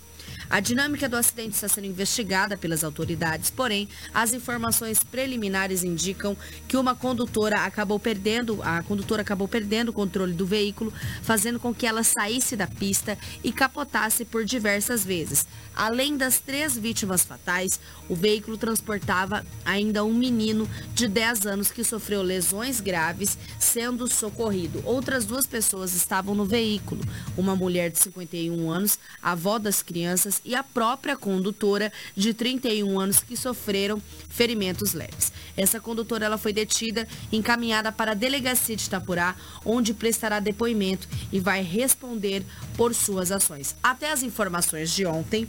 [0.51, 6.37] A dinâmica do acidente está sendo investigada pelas autoridades, porém, as informações preliminares indicam
[6.69, 10.93] que uma condutora acabou perdendo, a condutora acabou perdendo o controle do veículo,
[11.23, 15.47] fazendo com que ela saísse da pista e capotasse por diversas vezes.
[15.75, 21.83] Além das três vítimas fatais, o veículo transportava ainda um menino de 10 anos que
[21.83, 24.83] sofreu lesões graves, sendo socorrido.
[24.85, 27.01] Outras duas pessoas estavam no veículo,
[27.37, 33.21] uma mulher de 51 anos, avó das crianças e a própria condutora de 31 anos
[33.21, 35.33] que sofreram ferimentos leves.
[35.57, 41.39] Essa condutora ela foi detida encaminhada para a delegacia de Itapurá, onde prestará depoimento e
[41.39, 42.45] vai responder
[42.77, 43.77] por suas ações.
[43.83, 45.47] Até as informações de ontem,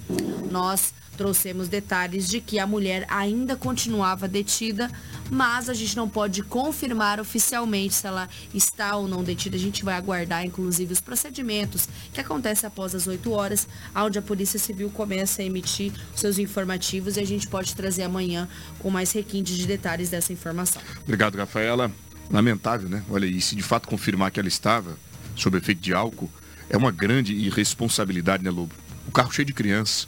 [0.52, 4.92] nós trouxemos detalhes de que a mulher ainda continuava detida,
[5.30, 9.56] mas a gente não pode confirmar oficialmente se ela está ou não detida.
[9.56, 14.22] A gente vai aguardar, inclusive, os procedimentos que acontecem após as 8 horas, onde a
[14.22, 18.48] Polícia Civil começa a emitir seus informativos e a gente pode trazer amanhã
[18.80, 20.82] com mais requintes de detalhes dessa informação.
[21.04, 21.92] Obrigado, Rafaela.
[22.30, 23.04] Lamentável, né?
[23.10, 24.98] Olha, e se de fato confirmar que ela estava
[25.36, 26.30] sob efeito de álcool,
[26.70, 28.74] é uma grande irresponsabilidade, né, Lobo?
[29.08, 30.08] O carro cheio de crianças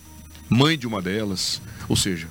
[0.49, 1.61] mãe de uma delas.
[1.87, 2.27] Ou seja.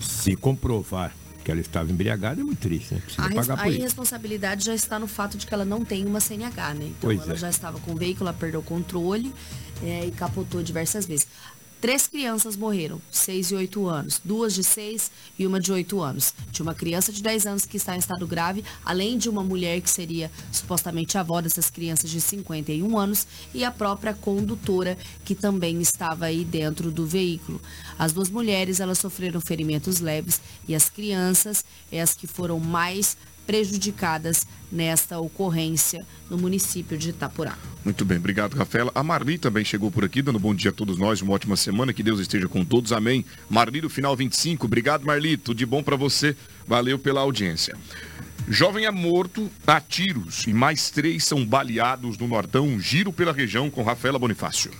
[0.00, 1.14] Se comprovar
[1.48, 3.00] que ela estava embriagada é muito triste, né?
[3.00, 6.04] Precisa a, pagar por a irresponsabilidade já está no fato de que ela não tem
[6.04, 6.84] uma CNH, né?
[6.84, 7.36] Então pois ela é.
[7.36, 9.32] já estava com o veículo, ela perdeu o controle
[9.82, 11.26] é, e capotou diversas vezes.
[11.80, 16.34] Três crianças morreram, seis e oito anos, duas de seis e uma de oito anos.
[16.50, 19.80] Tinha uma criança de 10 anos que está em estado grave, além de uma mulher
[19.80, 25.80] que seria supostamente avó dessas crianças de 51 anos e a própria condutora que também
[25.80, 27.60] estava aí dentro do veículo.
[27.96, 33.16] As duas mulheres, elas sofreram ferimentos leves e as crianças é as que foram mais
[33.48, 37.56] prejudicadas nesta ocorrência no município de Itapurá.
[37.82, 38.92] Muito bem, obrigado, Rafaela.
[38.94, 41.94] A Marli também chegou por aqui, dando bom dia a todos nós, uma ótima semana,
[41.94, 43.24] que Deus esteja com todos, amém.
[43.48, 46.36] Marli do final 25, obrigado, Marli, tudo de bom para você,
[46.66, 47.74] valeu pela audiência.
[48.46, 52.78] Jovem é morto a tiros e mais três são baleados no Nortão.
[52.78, 54.70] Giro pela região com Rafaela Bonifácio.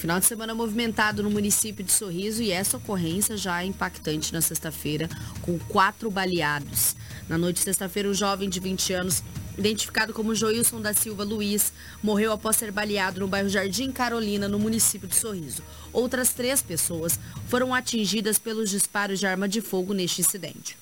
[0.00, 4.40] Final de semana movimentado no município de Sorriso e essa ocorrência já é impactante na
[4.40, 5.10] sexta-feira,
[5.42, 6.96] com quatro baleados.
[7.28, 9.22] Na noite de sexta-feira, um jovem de 20 anos,
[9.58, 11.70] identificado como Joilson da Silva Luiz,
[12.02, 15.62] morreu após ser baleado no bairro Jardim Carolina, no município de Sorriso.
[15.92, 20.78] Outras três pessoas foram atingidas pelos disparos de arma de fogo neste incidente.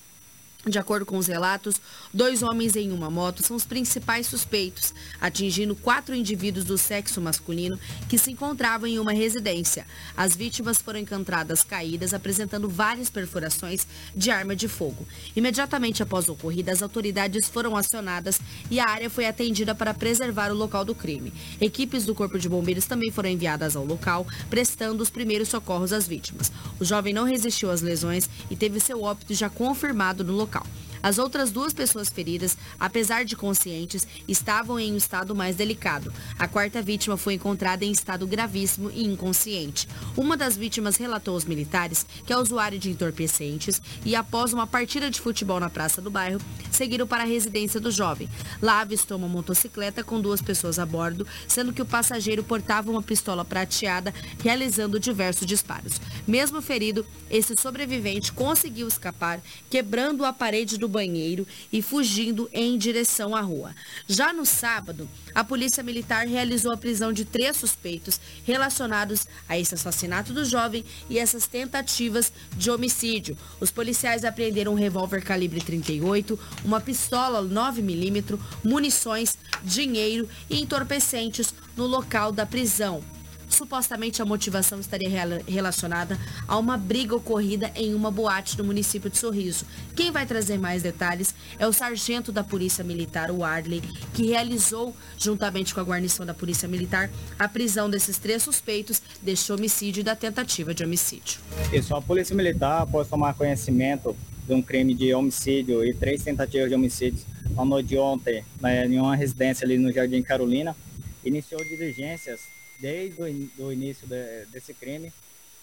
[0.66, 1.80] De acordo com os relatos,
[2.12, 7.78] dois homens em uma moto são os principais suspeitos, atingindo quatro indivíduos do sexo masculino
[8.08, 9.86] que se encontravam em uma residência.
[10.16, 13.86] As vítimas foram encontradas caídas, apresentando várias perfurações
[14.16, 15.06] de arma de fogo.
[15.36, 20.50] Imediatamente após a ocorrida, as autoridades foram acionadas e a área foi atendida para preservar
[20.50, 21.32] o local do crime.
[21.60, 26.08] Equipes do Corpo de Bombeiros também foram enviadas ao local, prestando os primeiros socorros às
[26.08, 26.50] vítimas.
[26.80, 30.87] O jovem não resistiu às lesões e teve seu óbito já confirmado no local local.
[31.02, 36.12] As outras duas pessoas feridas, apesar de conscientes, estavam em um estado mais delicado.
[36.38, 39.88] A quarta vítima foi encontrada em estado gravíssimo e inconsciente.
[40.16, 45.10] Uma das vítimas relatou aos militares que é usuário de entorpecentes e, após uma partida
[45.10, 46.40] de futebol na praça do bairro,
[46.70, 48.28] seguiram para a residência do jovem.
[48.60, 53.02] Lá avistou uma motocicleta com duas pessoas a bordo, sendo que o passageiro portava uma
[53.02, 56.00] pistola prateada, realizando diversos disparos.
[56.26, 59.40] Mesmo ferido, esse sobrevivente conseguiu escapar,
[59.70, 63.74] quebrando a parede do banheiro e fugindo em direção à rua.
[64.06, 69.74] Já no sábado, a Polícia Militar realizou a prisão de três suspeitos relacionados a esse
[69.74, 73.36] assassinato do jovem e essas tentativas de homicídio.
[73.60, 81.86] Os policiais apreenderam um revólver calibre 38, uma pistola 9mm, munições, dinheiro e entorpecentes no
[81.86, 83.17] local da prisão.
[83.48, 85.08] Supostamente a motivação estaria
[85.46, 89.64] relacionada a uma briga ocorrida em uma boate no município de Sorriso.
[89.96, 93.82] Quem vai trazer mais detalhes é o sargento da Polícia Militar, o Arley,
[94.14, 99.52] que realizou, juntamente com a guarnição da Polícia Militar, a prisão desses três suspeitos deste
[99.52, 101.40] homicídio e da tentativa de homicídio.
[101.72, 106.68] Isso, a Polícia Militar, após tomar conhecimento de um crime de homicídio e três tentativas
[106.68, 107.20] de homicídio
[107.50, 110.76] na noite de ontem, né, em uma residência ali no Jardim Carolina,
[111.24, 112.40] iniciou diligências
[112.80, 113.20] desde
[113.58, 115.12] o início de, desse crime,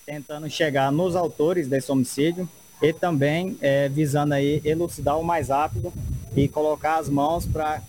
[0.06, 2.48] tentando chegar nos autores desse homicídio
[2.82, 5.92] e também é, visando aí elucidar o mais rápido
[6.36, 7.82] e colocar as mãos para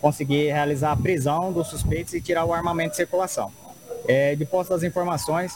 [0.00, 3.52] conseguir realizar a prisão dos suspeitos e tirar o armamento de circulação.
[4.08, 5.54] É, de posse das informações,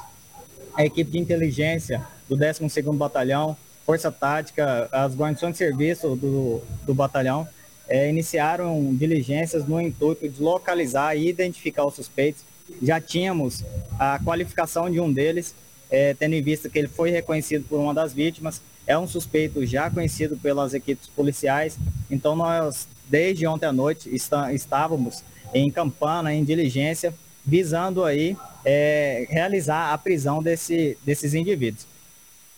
[0.75, 3.57] a equipe de inteligência do 12º Batalhão,
[3.87, 7.49] Força Tática, as guarnições de serviço do, do batalhão,
[7.89, 12.43] é, iniciaram diligências no intuito de localizar e identificar os suspeitos
[12.83, 13.63] já tínhamos
[13.99, 15.55] a qualificação de um deles,
[15.91, 19.65] é, tendo em vista que ele foi reconhecido por uma das vítimas, é um suspeito
[19.65, 21.79] já conhecido pelas equipes policiais,
[22.11, 25.23] então nós, desde ontem à noite, está, estávamos
[25.55, 31.87] em campana, em diligência, visando aí é, realizar a prisão desse, desses indivíduos.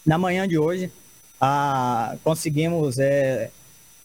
[0.05, 0.91] Na manhã de hoje,
[1.41, 3.51] a, conseguimos é,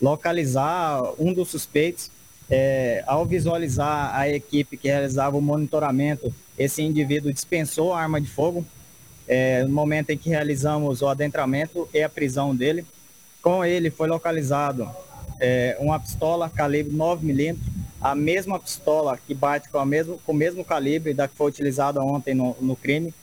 [0.02, 2.12] localizar um dos suspeitos,
[2.52, 8.28] é, ao visualizar a equipe que realizava o monitoramento, esse indivíduo dispensou a arma de
[8.28, 8.66] fogo
[9.26, 12.86] é, no momento em que realizamos o adentramento e a prisão dele.
[13.42, 14.88] Com ele foi localizado
[15.40, 17.56] é, uma pistola calibre 9mm,
[18.02, 21.48] a mesma pistola que bate com, a mesmo, com o mesmo calibre da que foi
[21.48, 23.14] utilizada ontem no, no crime.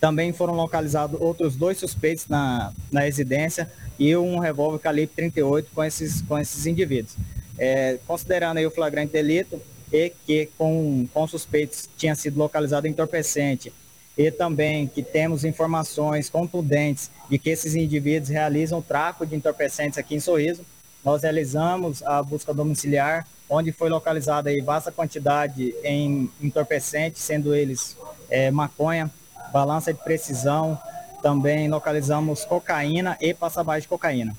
[0.00, 5.84] Também foram localizados outros dois suspeitos na, na residência e um revólver calibre 38 com
[5.84, 7.14] esses, com esses indivíduos
[7.60, 9.60] é, considerando aí o flagrante delito
[9.92, 13.70] e que com, com suspeitos tinha sido localizado entorpecente
[14.16, 20.14] e também que temos informações contundentes de que esses indivíduos realizam tráfico de entorpecentes aqui
[20.14, 20.64] em Sorriso,
[21.04, 27.96] nós realizamos a busca domiciliar, onde foi localizada aí vasta quantidade em entorpecentes, sendo eles
[28.28, 29.10] é, maconha,
[29.52, 30.78] balança de precisão,
[31.22, 34.34] também localizamos cocaína e passabagem de cocaína.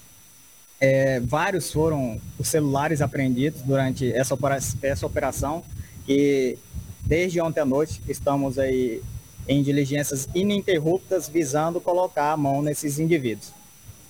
[0.82, 4.36] É, vários foram os celulares apreendidos durante essa,
[4.82, 5.64] essa operação
[6.10, 6.58] e
[7.06, 9.00] desde ontem à noite estamos aí
[9.48, 13.54] em diligências ininterruptas visando colocar a mão nesses indivíduos.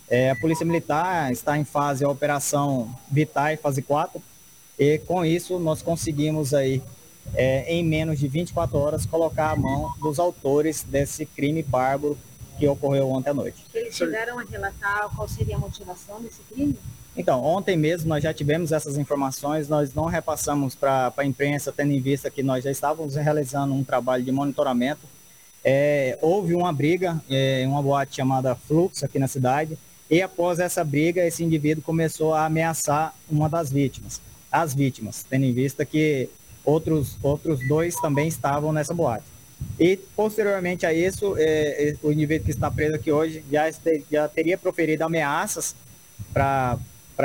[0.10, 4.22] É, a Polícia Militar está em fase a operação Vitai, fase 4,
[4.80, 6.82] e com isso nós conseguimos aí,
[7.34, 12.18] é, em menos de 24 horas, colocar a mão dos autores desse crime bárbaro
[12.62, 13.66] que ocorreu ontem à noite.
[13.74, 16.78] Eles chegaram a relatar qual seria a motivação desse crime?
[17.18, 21.92] Então, ontem mesmo nós já tivemos essas informações, nós não repassamos para a imprensa, tendo
[21.92, 25.02] em vista que nós já estávamos realizando um trabalho de monitoramento.
[25.64, 29.78] É, houve uma briga em é, uma boate chamada Fluxo aqui na cidade,
[30.10, 35.46] e após essa briga, esse indivíduo começou a ameaçar uma das vítimas, as vítimas, tendo
[35.46, 36.30] em vista que
[36.64, 39.26] outros, outros dois também estavam nessa boate.
[39.80, 43.64] E, posteriormente a isso, é, é, o indivíduo que está preso aqui hoje já,
[44.12, 45.76] já teria proferido ameaças
[46.34, 46.78] para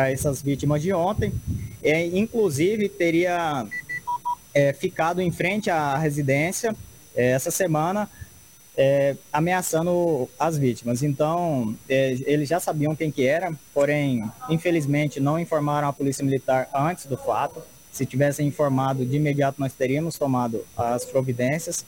[0.09, 1.33] essas vítimas de ontem.
[1.83, 3.67] É, inclusive, teria
[4.55, 6.75] é, ficado em frente à residência
[7.15, 8.09] é, essa semana,
[8.77, 11.03] é, ameaçando as vítimas.
[11.03, 17.07] Então, eles já sabiam quem que era, porém, infelizmente, não informaram a Polícia Militar antes
[17.07, 17.63] do fato.
[17.93, 21.85] Se tivessem informado de imediato, nós teríamos tomado as providências.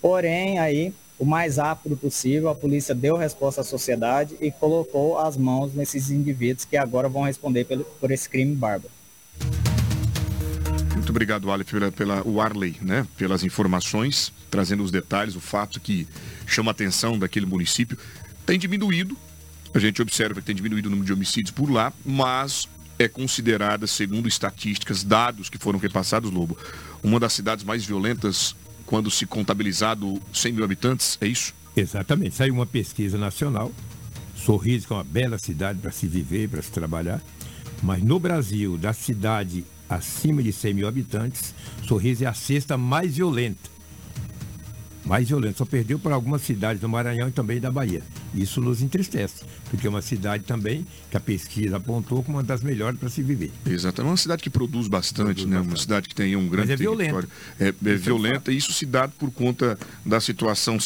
[0.00, 5.36] Porém, aí, o mais rápido possível, a polícia deu resposta à sociedade e colocou as
[5.36, 8.90] mãos nesses indivíduos que agora vão responder pelo, por esse crime bárbaro.
[10.94, 13.06] Muito obrigado, Ali, pela, pela, o Arley, né?
[13.16, 16.06] Pelas informações, trazendo os detalhes, o fato que
[16.46, 17.96] chama a atenção daquele município.
[18.44, 19.16] Tem diminuído
[19.74, 22.66] A gente observa que tem diminuído o número de homicídios por lá, mas
[22.98, 26.56] é considerada, segundo estatísticas, dados que foram repassados, Lobo,
[27.02, 28.56] uma das cidades mais violentas
[28.86, 31.52] quando se contabilizado 100 mil habitantes, é isso?
[31.76, 32.36] Exatamente.
[32.36, 33.70] Saiu uma pesquisa nacional.
[34.36, 37.20] Sorriso, que é uma bela cidade para se viver, para se trabalhar.
[37.82, 41.54] Mas no Brasil, da cidade acima de 100 mil habitantes,
[41.86, 43.75] Sorriso é a sexta mais violenta.
[45.06, 45.58] Mais violenta.
[45.58, 48.02] Só perdeu para algumas cidades do Maranhão e também da Bahia.
[48.34, 52.62] Isso nos entristece, porque é uma cidade também que a pesquisa apontou como uma das
[52.62, 53.52] melhores para se viver.
[53.64, 54.02] Exato.
[54.02, 55.56] É uma cidade que produz bastante, produz né?
[55.56, 55.70] Bastante.
[55.70, 57.28] Uma cidade que tem um grande Mas é violenta.
[57.58, 60.76] É, é violenta e isso se dá por conta da situação,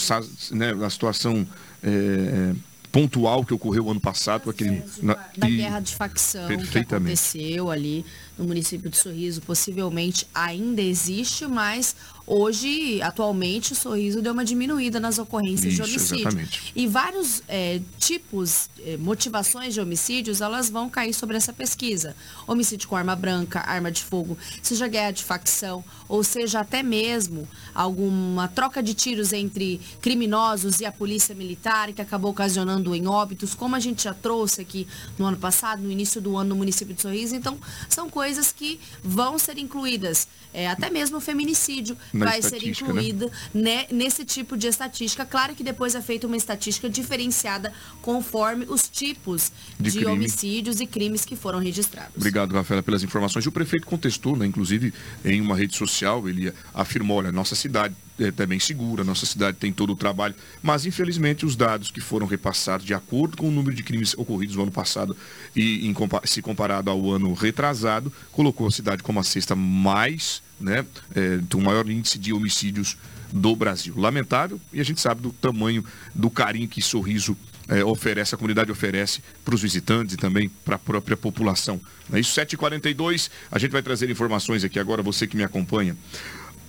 [0.53, 0.75] né?
[0.75, 1.47] Da situação
[1.83, 2.55] é,
[2.93, 4.51] pontual que ocorreu ano passado.
[4.51, 5.57] Aquele, na, da e...
[5.57, 8.05] guerra de facção que aconteceu ali
[8.41, 11.95] no município de Sorriso, possivelmente ainda existe, mas
[12.33, 16.29] Hoje, atualmente, o sorriso deu uma diminuída nas ocorrências Isso, de homicídio.
[16.29, 16.73] Exatamente.
[16.77, 22.15] E vários é, tipos, é, motivações de homicídios, elas vão cair sobre essa pesquisa.
[22.47, 27.49] Homicídio com arma branca, arma de fogo, seja guerra de facção, ou seja até mesmo
[27.75, 33.57] alguma troca de tiros entre criminosos e a polícia militar, que acabou ocasionando em óbitos,
[33.57, 34.87] como a gente já trouxe aqui
[35.19, 37.35] no ano passado, no início do ano no município de Sorriso.
[37.35, 40.29] Então, são coisas que vão ser incluídas.
[40.53, 42.69] É, até mesmo o feminicídio vai ser né?
[42.71, 43.87] incluída né?
[43.91, 45.25] nesse tipo de estatística.
[45.25, 47.73] Claro que depois é feita uma estatística diferenciada
[48.03, 52.17] conforme os tipos de, de homicídios e crimes que foram registrados.
[52.17, 53.47] Obrigado, Rafaela, pelas informações.
[53.47, 54.93] O prefeito contestou, né, inclusive
[55.25, 59.73] em uma rede social, ele afirmou, olha, nossa cidade é também segura, nossa cidade tem
[59.73, 63.75] todo o trabalho, mas infelizmente os dados que foram repassados de acordo com o número
[63.75, 65.17] de crimes ocorridos no ano passado
[65.57, 65.95] e em,
[66.25, 71.61] se comparado ao ano retrasado, colocou a cidade como a sexta mais né, é, do
[71.61, 72.97] maior índice de homicídios
[73.33, 73.95] do Brasil.
[73.97, 77.37] Lamentável, e a gente sabe do tamanho do carinho que Sorriso
[77.69, 81.81] é, oferece, a comunidade oferece para os visitantes e também para a própria população.
[82.13, 85.97] É isso, 7h42, a gente vai trazer informações aqui agora, você que me acompanha.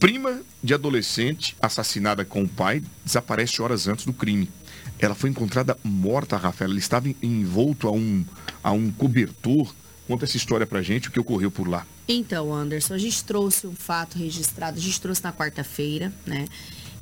[0.02, 4.50] Prima de adolescente assassinada com o pai desaparece horas antes do crime.
[4.98, 6.72] Ela foi encontrada morta, Rafael.
[6.72, 8.26] Ela estava envolto a um,
[8.64, 9.72] a um cobertor
[10.12, 11.88] Conta essa história pra gente, o que ocorreu por lá.
[12.06, 16.50] Então, Anderson, a gente trouxe um fato registrado, a gente trouxe na quarta-feira, né?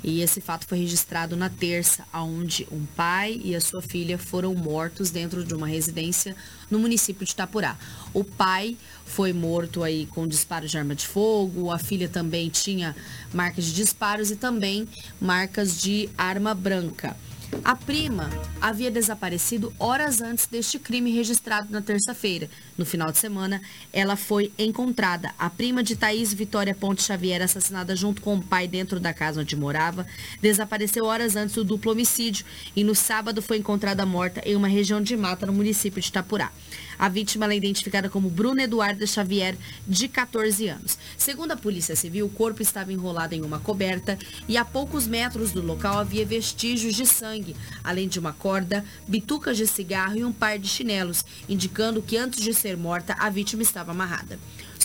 [0.04, 4.56] E esse fato foi registrado na terça, onde um pai e a sua filha foram
[4.56, 6.36] mortos dentro de uma residência
[6.72, 7.78] no município de Itapurá.
[8.14, 12.96] O pai foi morto aí com disparos de arma de fogo, a filha também tinha
[13.34, 14.88] marcas de disparos e também
[15.20, 17.18] marcas de arma branca.
[17.64, 18.30] A prima
[18.62, 22.50] havia desaparecido horas antes deste crime registrado na terça-feira.
[22.80, 23.62] No final de semana,
[23.92, 25.34] ela foi encontrada.
[25.38, 29.42] A prima de Thaís Vitória Ponte Xavier, assassinada junto com o pai dentro da casa
[29.42, 30.08] onde morava,
[30.42, 35.02] desapareceu horas antes do duplo homicídio e no sábado foi encontrada morta em uma região
[35.02, 36.54] de mata no município de Itapurá.
[37.00, 39.58] A vítima é identificada como Bruna Eduarda Xavier,
[39.88, 40.98] de 14 anos.
[41.18, 44.20] Segundo a Polícia Civil, o corpo estava enrolado em uma coberta
[44.50, 47.56] e a poucos metros do local havia vestígios de sangue,
[47.86, 52.44] além de uma corda, bitucas de cigarro e um par de chinelos, indicando que antes
[52.44, 54.40] de ser morta, a vítima estava amarrada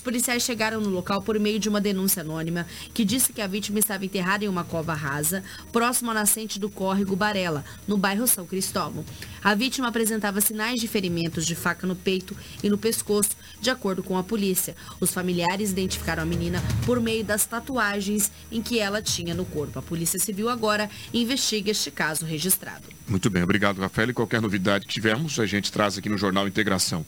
[0.04, 3.78] policiais chegaram no local por meio de uma denúncia anônima que disse que a vítima
[3.78, 8.46] estava enterrada em uma cova rasa, próximo à nascente do córrego Barela, no bairro São
[8.46, 9.04] Cristóvão.
[9.42, 13.30] A vítima apresentava sinais de ferimentos de faca no peito e no pescoço,
[13.60, 14.76] de acordo com a polícia.
[15.00, 19.78] Os familiares identificaram a menina por meio das tatuagens em que ela tinha no corpo.
[19.78, 22.84] A Polícia Civil agora investiga este caso registrado.
[23.08, 24.10] Muito bem, obrigado, Rafael.
[24.10, 27.04] E qualquer novidade que tivermos, a gente traz aqui no Jornal Integração.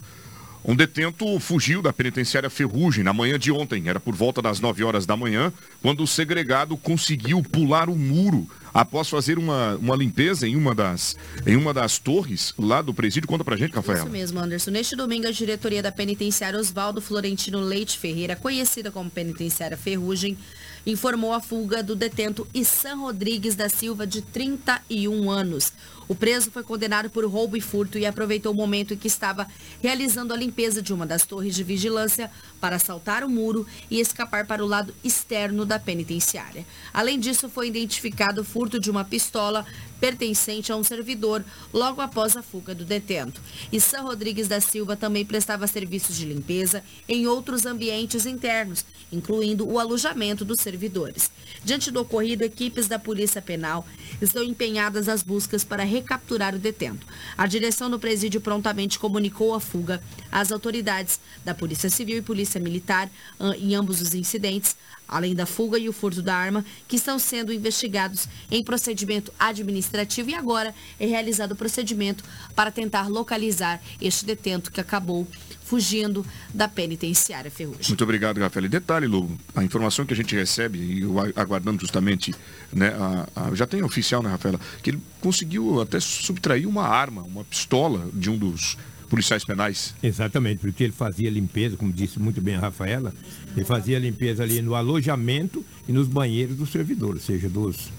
[0.66, 3.88] Um detento fugiu da penitenciária Ferrugem na manhã de ontem.
[3.88, 8.48] Era por volta das 9 horas da manhã, quando o segregado conseguiu pular o muro
[8.74, 13.28] após fazer uma, uma limpeza em uma, das, em uma das torres lá do presídio.
[13.28, 13.98] Conta pra gente, Rafael.
[13.98, 14.72] Isso mesmo, Anderson.
[14.72, 20.36] Neste domingo, a diretoria da penitenciária Oswaldo Florentino Leite Ferreira, conhecida como penitenciária Ferrugem,
[20.84, 25.72] informou a fuga do detento Issan Rodrigues da Silva, de 31 anos.
[26.08, 29.46] O preso foi condenado por roubo e furto e aproveitou o momento em que estava
[29.82, 32.30] realizando a limpeza de uma das torres de vigilância
[32.60, 36.64] para saltar o muro e escapar para o lado externo da penitenciária.
[36.92, 39.66] Além disso, foi identificado o furto de uma pistola
[40.00, 43.40] pertencente a um servidor logo após a fuga do detento.
[43.72, 49.68] E São Rodrigues da Silva também prestava serviços de limpeza em outros ambientes internos, incluindo
[49.68, 51.30] o alojamento do servidor servidores.
[51.64, 53.86] Diante do ocorrido, equipes da Polícia Penal
[54.20, 57.06] estão empenhadas às buscas para recapturar o detento.
[57.36, 62.60] A direção do presídio prontamente comunicou a fuga às autoridades da Polícia Civil e Polícia
[62.60, 63.10] Militar
[63.58, 64.76] em ambos os incidentes,
[65.08, 70.30] além da fuga e o furto da arma, que estão sendo investigados em procedimento administrativo
[70.30, 72.24] e agora é realizado o procedimento
[72.54, 75.26] para tentar localizar este detento que acabou
[75.66, 77.88] fugindo da penitenciária Ferrugem.
[77.88, 78.66] Muito obrigado, Rafael.
[78.66, 82.32] E detalhe, Lu, a informação que a gente recebe, e eu aguardando justamente,
[82.72, 87.22] né, a, a, já tem oficial, né, Rafaela, que ele conseguiu até subtrair uma arma,
[87.22, 88.78] uma pistola de um dos
[89.10, 89.94] policiais penais.
[90.02, 93.12] Exatamente, porque ele fazia limpeza, como disse muito bem a Rafaela,
[93.56, 97.90] ele fazia limpeza ali no alojamento e nos banheiros dos servidores, ou seja, dos,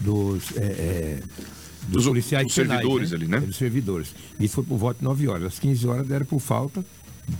[0.00, 1.18] dos, é, é,
[1.88, 3.16] dos, dos policiais dos penais, servidores né?
[3.16, 3.40] ali, né?
[3.40, 4.14] Dos servidores.
[4.38, 5.44] Isso foi por volta de 9 horas.
[5.44, 6.84] Às 15 horas era por falta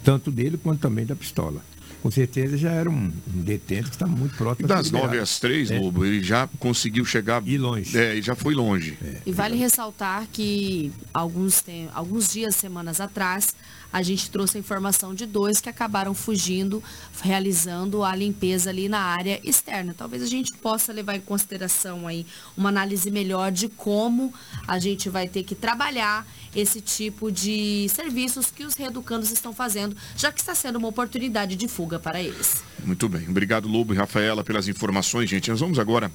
[0.03, 1.63] tanto dele quanto também da pistola
[2.05, 4.67] com certeza já era um, um detento que está muito próximo.
[4.67, 5.79] E das nove às três, é.
[5.79, 7.43] Lobo, ele já conseguiu chegar.
[7.47, 7.97] E longe.
[7.97, 8.99] É, já foi longe.
[9.03, 9.23] É.
[9.25, 13.55] E vale ressaltar que alguns, tem, alguns dias, semanas atrás,
[13.91, 16.85] a gente trouxe a informação de dois que acabaram fugindo,
[17.23, 19.95] realizando a limpeza ali na área externa.
[19.97, 24.35] Talvez a gente possa levar em consideração aí uma análise melhor de como
[24.69, 29.97] a gente vai ter que trabalhar esse tipo de serviços que os reeducandos estão fazendo,
[30.17, 32.63] já que está sendo uma oportunidade de fuga para eles.
[32.85, 33.29] Muito bem.
[33.29, 35.51] Obrigado, Lobo e Rafaela, pelas informações, gente.
[35.51, 36.11] Nós vamos agora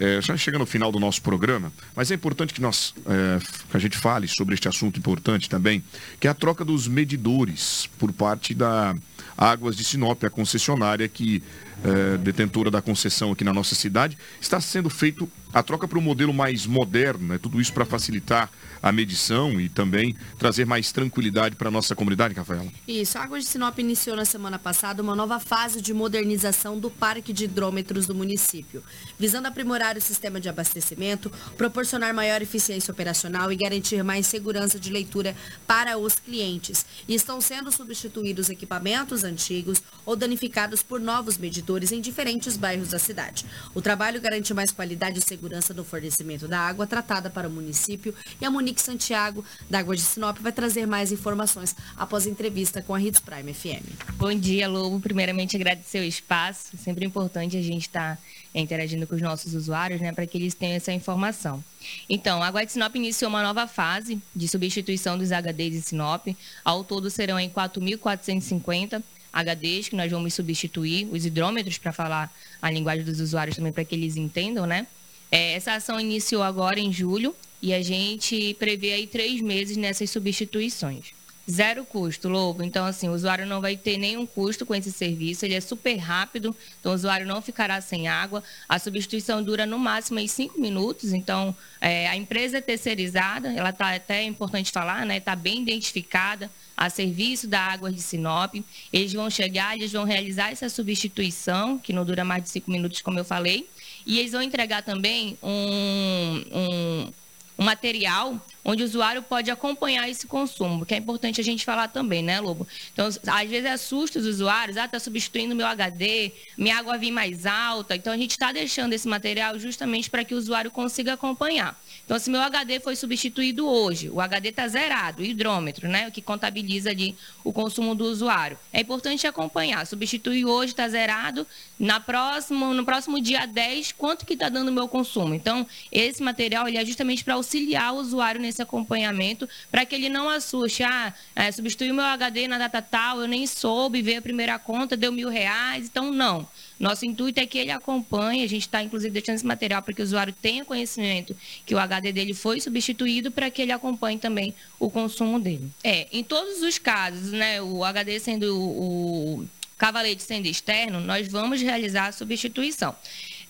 [0.00, 3.38] é, já chega no final do nosso programa, mas é importante que nós é,
[3.70, 5.82] que a gente fale sobre este assunto importante também,
[6.18, 8.94] que é a troca dos medidores por parte da
[9.36, 11.42] Águas de Sinop, a concessionária que
[11.84, 16.02] é, detentora da concessão aqui na nossa cidade, está sendo feito a troca para um
[16.02, 17.38] modelo mais moderno, né?
[17.38, 18.50] tudo isso para facilitar
[18.82, 22.66] a medição e também trazer mais tranquilidade para a nossa comunidade, Rafaela.
[22.88, 26.90] Isso, a Água de Sinop iniciou na semana passada uma nova fase de modernização do
[26.90, 28.82] parque de hidrômetros do município,
[29.16, 34.90] visando aprimorar o sistema de abastecimento, proporcionar maior eficiência operacional e garantir mais segurança de
[34.90, 35.36] leitura
[35.68, 36.84] para os clientes.
[37.06, 42.98] E estão sendo substituídos equipamentos antigos ou danificados por novos medidores em diferentes bairros da
[42.98, 43.46] cidade.
[43.72, 47.50] O trabalho garante mais qualidade e segurança segurança do fornecimento da água tratada para o
[47.50, 52.30] município e a Monique Santiago, da Água de Sinop, vai trazer mais informações após a
[52.30, 53.84] entrevista com a Hits Prime FM.
[54.14, 55.00] Bom dia, Lobo.
[55.00, 56.70] Primeiramente, agradecer o espaço.
[56.72, 58.22] É sempre importante a gente estar tá
[58.54, 61.62] interagindo com os nossos usuários, né, para que eles tenham essa informação.
[62.08, 66.26] Então, a Água de Sinop iniciou uma nova fase de substituição dos HDs de Sinop.
[66.64, 72.32] Ao todo serão em 4.450 HDs que nós vamos substituir, os hidrômetros, para falar
[72.62, 74.86] a linguagem dos usuários também, para que eles entendam, né?
[75.34, 80.08] É, essa ação iniciou agora em julho e a gente prevê aí três meses nessas
[80.08, 81.06] substituições.
[81.50, 82.62] Zero custo, Lobo.
[82.62, 85.44] Então, assim, o usuário não vai ter nenhum custo com esse serviço.
[85.44, 88.44] Ele é super rápido, então o usuário não ficará sem água.
[88.68, 91.12] A substituição dura no máximo aí cinco minutos.
[91.12, 95.16] Então, é, a empresa é terceirizada, ela está até é importante falar, né?
[95.16, 98.54] Está bem identificada a serviço da Água de Sinop.
[98.92, 103.02] Eles vão chegar, eles vão realizar essa substituição, que não dura mais de cinco minutos,
[103.02, 103.68] como eu falei.
[104.06, 107.12] E eles vão entregar também um, um,
[107.58, 111.88] um material onde o usuário pode acompanhar esse consumo, que é importante a gente falar
[111.88, 112.66] também, né, Lobo?
[112.92, 117.44] Então, às vezes assusta os usuários, ah, está substituindo meu HD, minha água vem mais
[117.44, 117.94] alta.
[117.94, 121.78] Então, a gente está deixando esse material justamente para que o usuário consiga acompanhar.
[122.04, 126.12] Então, se meu HD foi substituído hoje, o HD está zerado, o hidrômetro, né, o
[126.12, 128.58] que contabiliza ali o consumo do usuário.
[128.72, 129.86] É importante acompanhar.
[129.86, 131.46] Substituir hoje está zerado,
[131.78, 135.34] na próximo, no próximo dia 10, quanto que está dando o meu consumo?
[135.34, 139.94] Então, esse material ele é justamente para auxiliar o usuário nesse esse acompanhamento para que
[139.94, 140.82] ele não assuste.
[140.82, 141.50] Ah, é,
[141.92, 145.86] meu HD na data tal, eu nem soube, veio a primeira conta, deu mil reais.
[145.86, 146.48] Então, não.
[146.78, 150.02] Nosso intuito é que ele acompanhe, a gente está inclusive deixando esse material para que
[150.02, 154.54] o usuário tenha conhecimento que o HD dele foi substituído para que ele acompanhe também
[154.78, 155.70] o consumo dele.
[155.82, 159.48] É, em todos os casos, né, o HD sendo o, o
[159.78, 162.94] cavalete sendo externo, nós vamos realizar a substituição.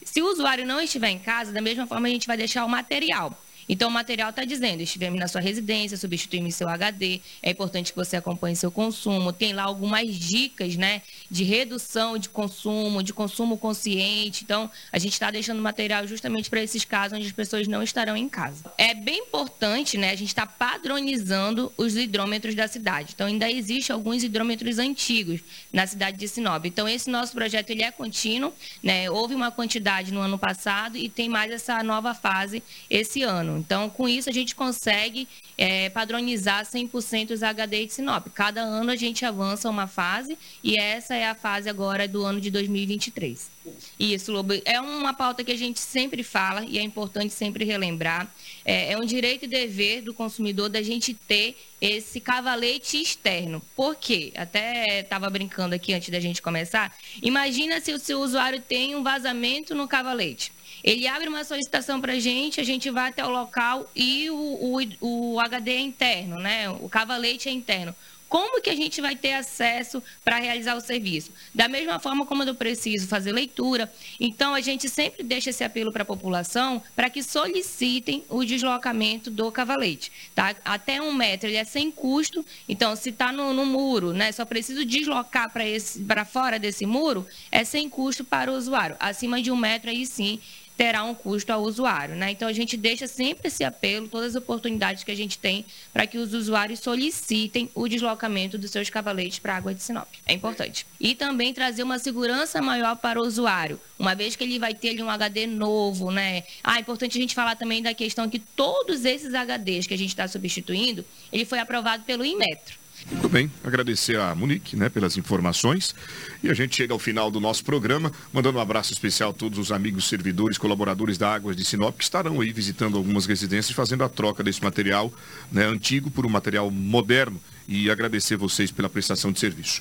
[0.04, 2.68] Se o usuário não estiver em casa, da mesma forma a gente vai deixar o
[2.68, 3.36] material.
[3.68, 7.96] Então, o material está dizendo: estivemos na sua residência, substituímos seu HD, é importante que
[7.96, 9.32] você acompanhe seu consumo.
[9.32, 14.44] Tem lá algumas dicas né, de redução de consumo, de consumo consciente.
[14.44, 18.16] Então, a gente está deixando material justamente para esses casos onde as pessoas não estarão
[18.16, 18.64] em casa.
[18.78, 20.10] É bem importante, né?
[20.10, 23.12] A gente está padronizando os hidrômetros da cidade.
[23.14, 25.40] Então, ainda existe alguns hidrômetros antigos
[25.72, 26.64] na cidade de Sinop.
[26.64, 28.52] Então, esse nosso projeto ele é contínuo,
[28.82, 29.10] né?
[29.10, 33.53] Houve uma quantidade no ano passado e tem mais essa nova fase esse ano.
[33.55, 33.59] Interno.
[33.59, 38.26] Então, com isso, a gente consegue é, padronizar 100% os HD de Sinop.
[38.34, 42.40] Cada ano a gente avança uma fase e essa é a fase agora do ano
[42.40, 43.55] de 2023.
[43.98, 44.52] Isso, Lobo.
[44.64, 48.30] É uma pauta que a gente sempre fala e é importante sempre relembrar.
[48.64, 53.62] É, é um direito e dever do consumidor da gente ter esse cavalete externo.
[53.74, 54.32] Por quê?
[54.36, 56.94] Até estava brincando aqui antes da gente começar.
[57.22, 60.52] Imagina se o seu usuário tem um vazamento no cavalete.
[60.85, 64.78] Ele abre uma solicitação para a gente, a gente vai até o local e o,
[65.01, 66.68] o, o HD é interno, né?
[66.68, 67.95] O cavalete é interno
[68.35, 71.30] como que a gente vai ter acesso para realizar o serviço?
[71.55, 75.93] Da mesma forma como eu preciso fazer leitura, então a gente sempre deixa esse apelo
[75.93, 80.11] para a população para que solicitem o deslocamento do cavalete.
[80.35, 80.57] Tá?
[80.64, 84.45] Até um metro ele é sem custo, então se está no, no, muro, né, só
[84.45, 88.97] preciso deslocar para fora desse muro, é sem custo para o usuário.
[88.99, 90.41] Acima de um metro aí sim
[90.76, 92.14] terá um custo ao usuário.
[92.14, 92.30] Né?
[92.30, 96.06] Então, a gente deixa sempre esse apelo, todas as oportunidades que a gente tem para
[96.06, 100.08] que os usuários solicitem o deslocamento dos seus cavaletes para a água de Sinop.
[100.26, 100.86] É importante.
[101.00, 104.90] E também trazer uma segurança maior para o usuário, uma vez que ele vai ter
[104.90, 106.10] ali um HD novo.
[106.10, 106.44] Né?
[106.62, 109.98] Ah, é importante a gente falar também da questão que todos esses HDs que a
[109.98, 112.84] gente está substituindo, ele foi aprovado pelo Inmetro.
[113.11, 115.94] Muito bem, agradecer a Monique né, pelas informações.
[116.42, 119.59] E a gente chega ao final do nosso programa, mandando um abraço especial a todos
[119.59, 124.05] os amigos, servidores, colaboradores da Águas de Sinop, que estarão aí visitando algumas residências, fazendo
[124.05, 125.12] a troca desse material
[125.52, 127.40] né, antigo por um material moderno.
[127.66, 129.80] E agradecer vocês pela prestação de serviço.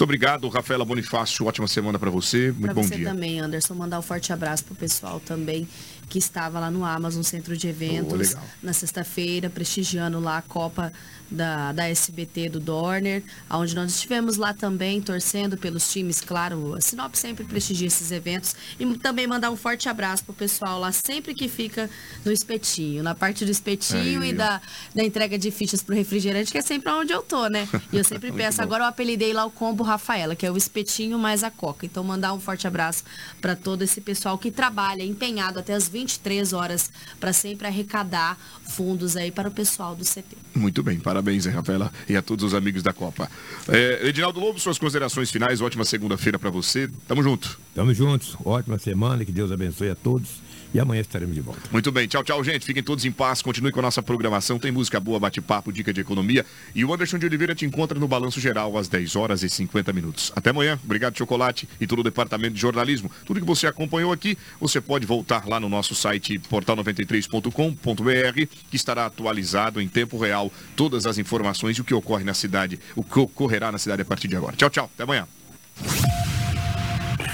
[0.00, 1.46] Muito obrigado, Rafaela Bonifácio.
[1.46, 2.46] Ótima semana para você.
[2.50, 3.10] Muito pra bom você dia.
[3.10, 3.74] também, Anderson.
[3.74, 5.68] Mandar um forte abraço pro pessoal também
[6.10, 10.92] que estava lá no Amazon Centro de Eventos oh, na sexta-feira, prestigiando lá a Copa
[11.30, 16.80] da, da SBT do Dorner, onde nós estivemos lá também torcendo pelos times, claro, a
[16.80, 21.32] Sinop sempre prestigia esses eventos e também mandar um forte abraço pro pessoal lá sempre
[21.32, 21.88] que fica
[22.24, 24.60] no espetinho, na parte do espetinho Aí, e da,
[24.94, 27.68] da entrega de fichas pro refrigerante, que é sempre onde eu tô, né?
[27.92, 31.18] E eu sempre peço, agora eu apelidei lá o combo Rafaela, que é o espetinho
[31.18, 31.86] mais a coca.
[31.86, 33.04] Então mandar um forte abraço
[33.40, 38.38] para todo esse pessoal que trabalha empenhado até as 23 horas para sempre arrecadar
[38.68, 40.36] fundos aí para o pessoal do CT.
[40.54, 43.30] Muito bem, para Parabéns, Rafaela, e a todos os amigos da Copa.
[43.68, 45.60] É, Edinaldo Lobo, suas considerações finais.
[45.60, 46.88] Ótima segunda-feira para você.
[47.06, 47.60] Tamo junto.
[47.74, 48.36] Tamo juntos.
[48.42, 49.24] Ótima semana.
[49.24, 50.28] Que Deus abençoe a todos.
[50.72, 51.62] E amanhã estaremos de volta.
[51.72, 52.06] Muito bem.
[52.06, 52.64] Tchau, tchau, gente.
[52.64, 53.42] Fiquem todos em paz.
[53.42, 54.58] Continue com a nossa programação.
[54.58, 56.46] Tem música boa, bate-papo, dica de economia.
[56.74, 59.92] E o Anderson de Oliveira te encontra no Balanço Geral às 10 horas e 50
[59.92, 60.32] minutos.
[60.34, 60.78] Até amanhã.
[60.84, 63.10] Obrigado, Chocolate e todo o departamento de jornalismo.
[63.24, 69.06] Tudo que você acompanhou aqui, você pode voltar lá no nosso site portal93.com.br, que estará
[69.06, 73.18] atualizado em tempo real todas as informações e o que ocorre na cidade, o que
[73.18, 74.56] ocorrerá na cidade a partir de agora.
[74.56, 74.90] Tchau, tchau.
[74.94, 75.26] Até amanhã.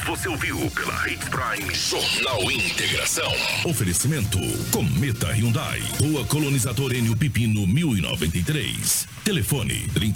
[0.06, 3.28] Você ouviu pela Hits Prime Jornal Integração.
[3.64, 4.38] Oferecimento
[4.70, 5.82] Cometa Hyundai.
[5.98, 9.08] Rua Colonizador Enio Pipino 1093.
[9.24, 10.04] Telefone 30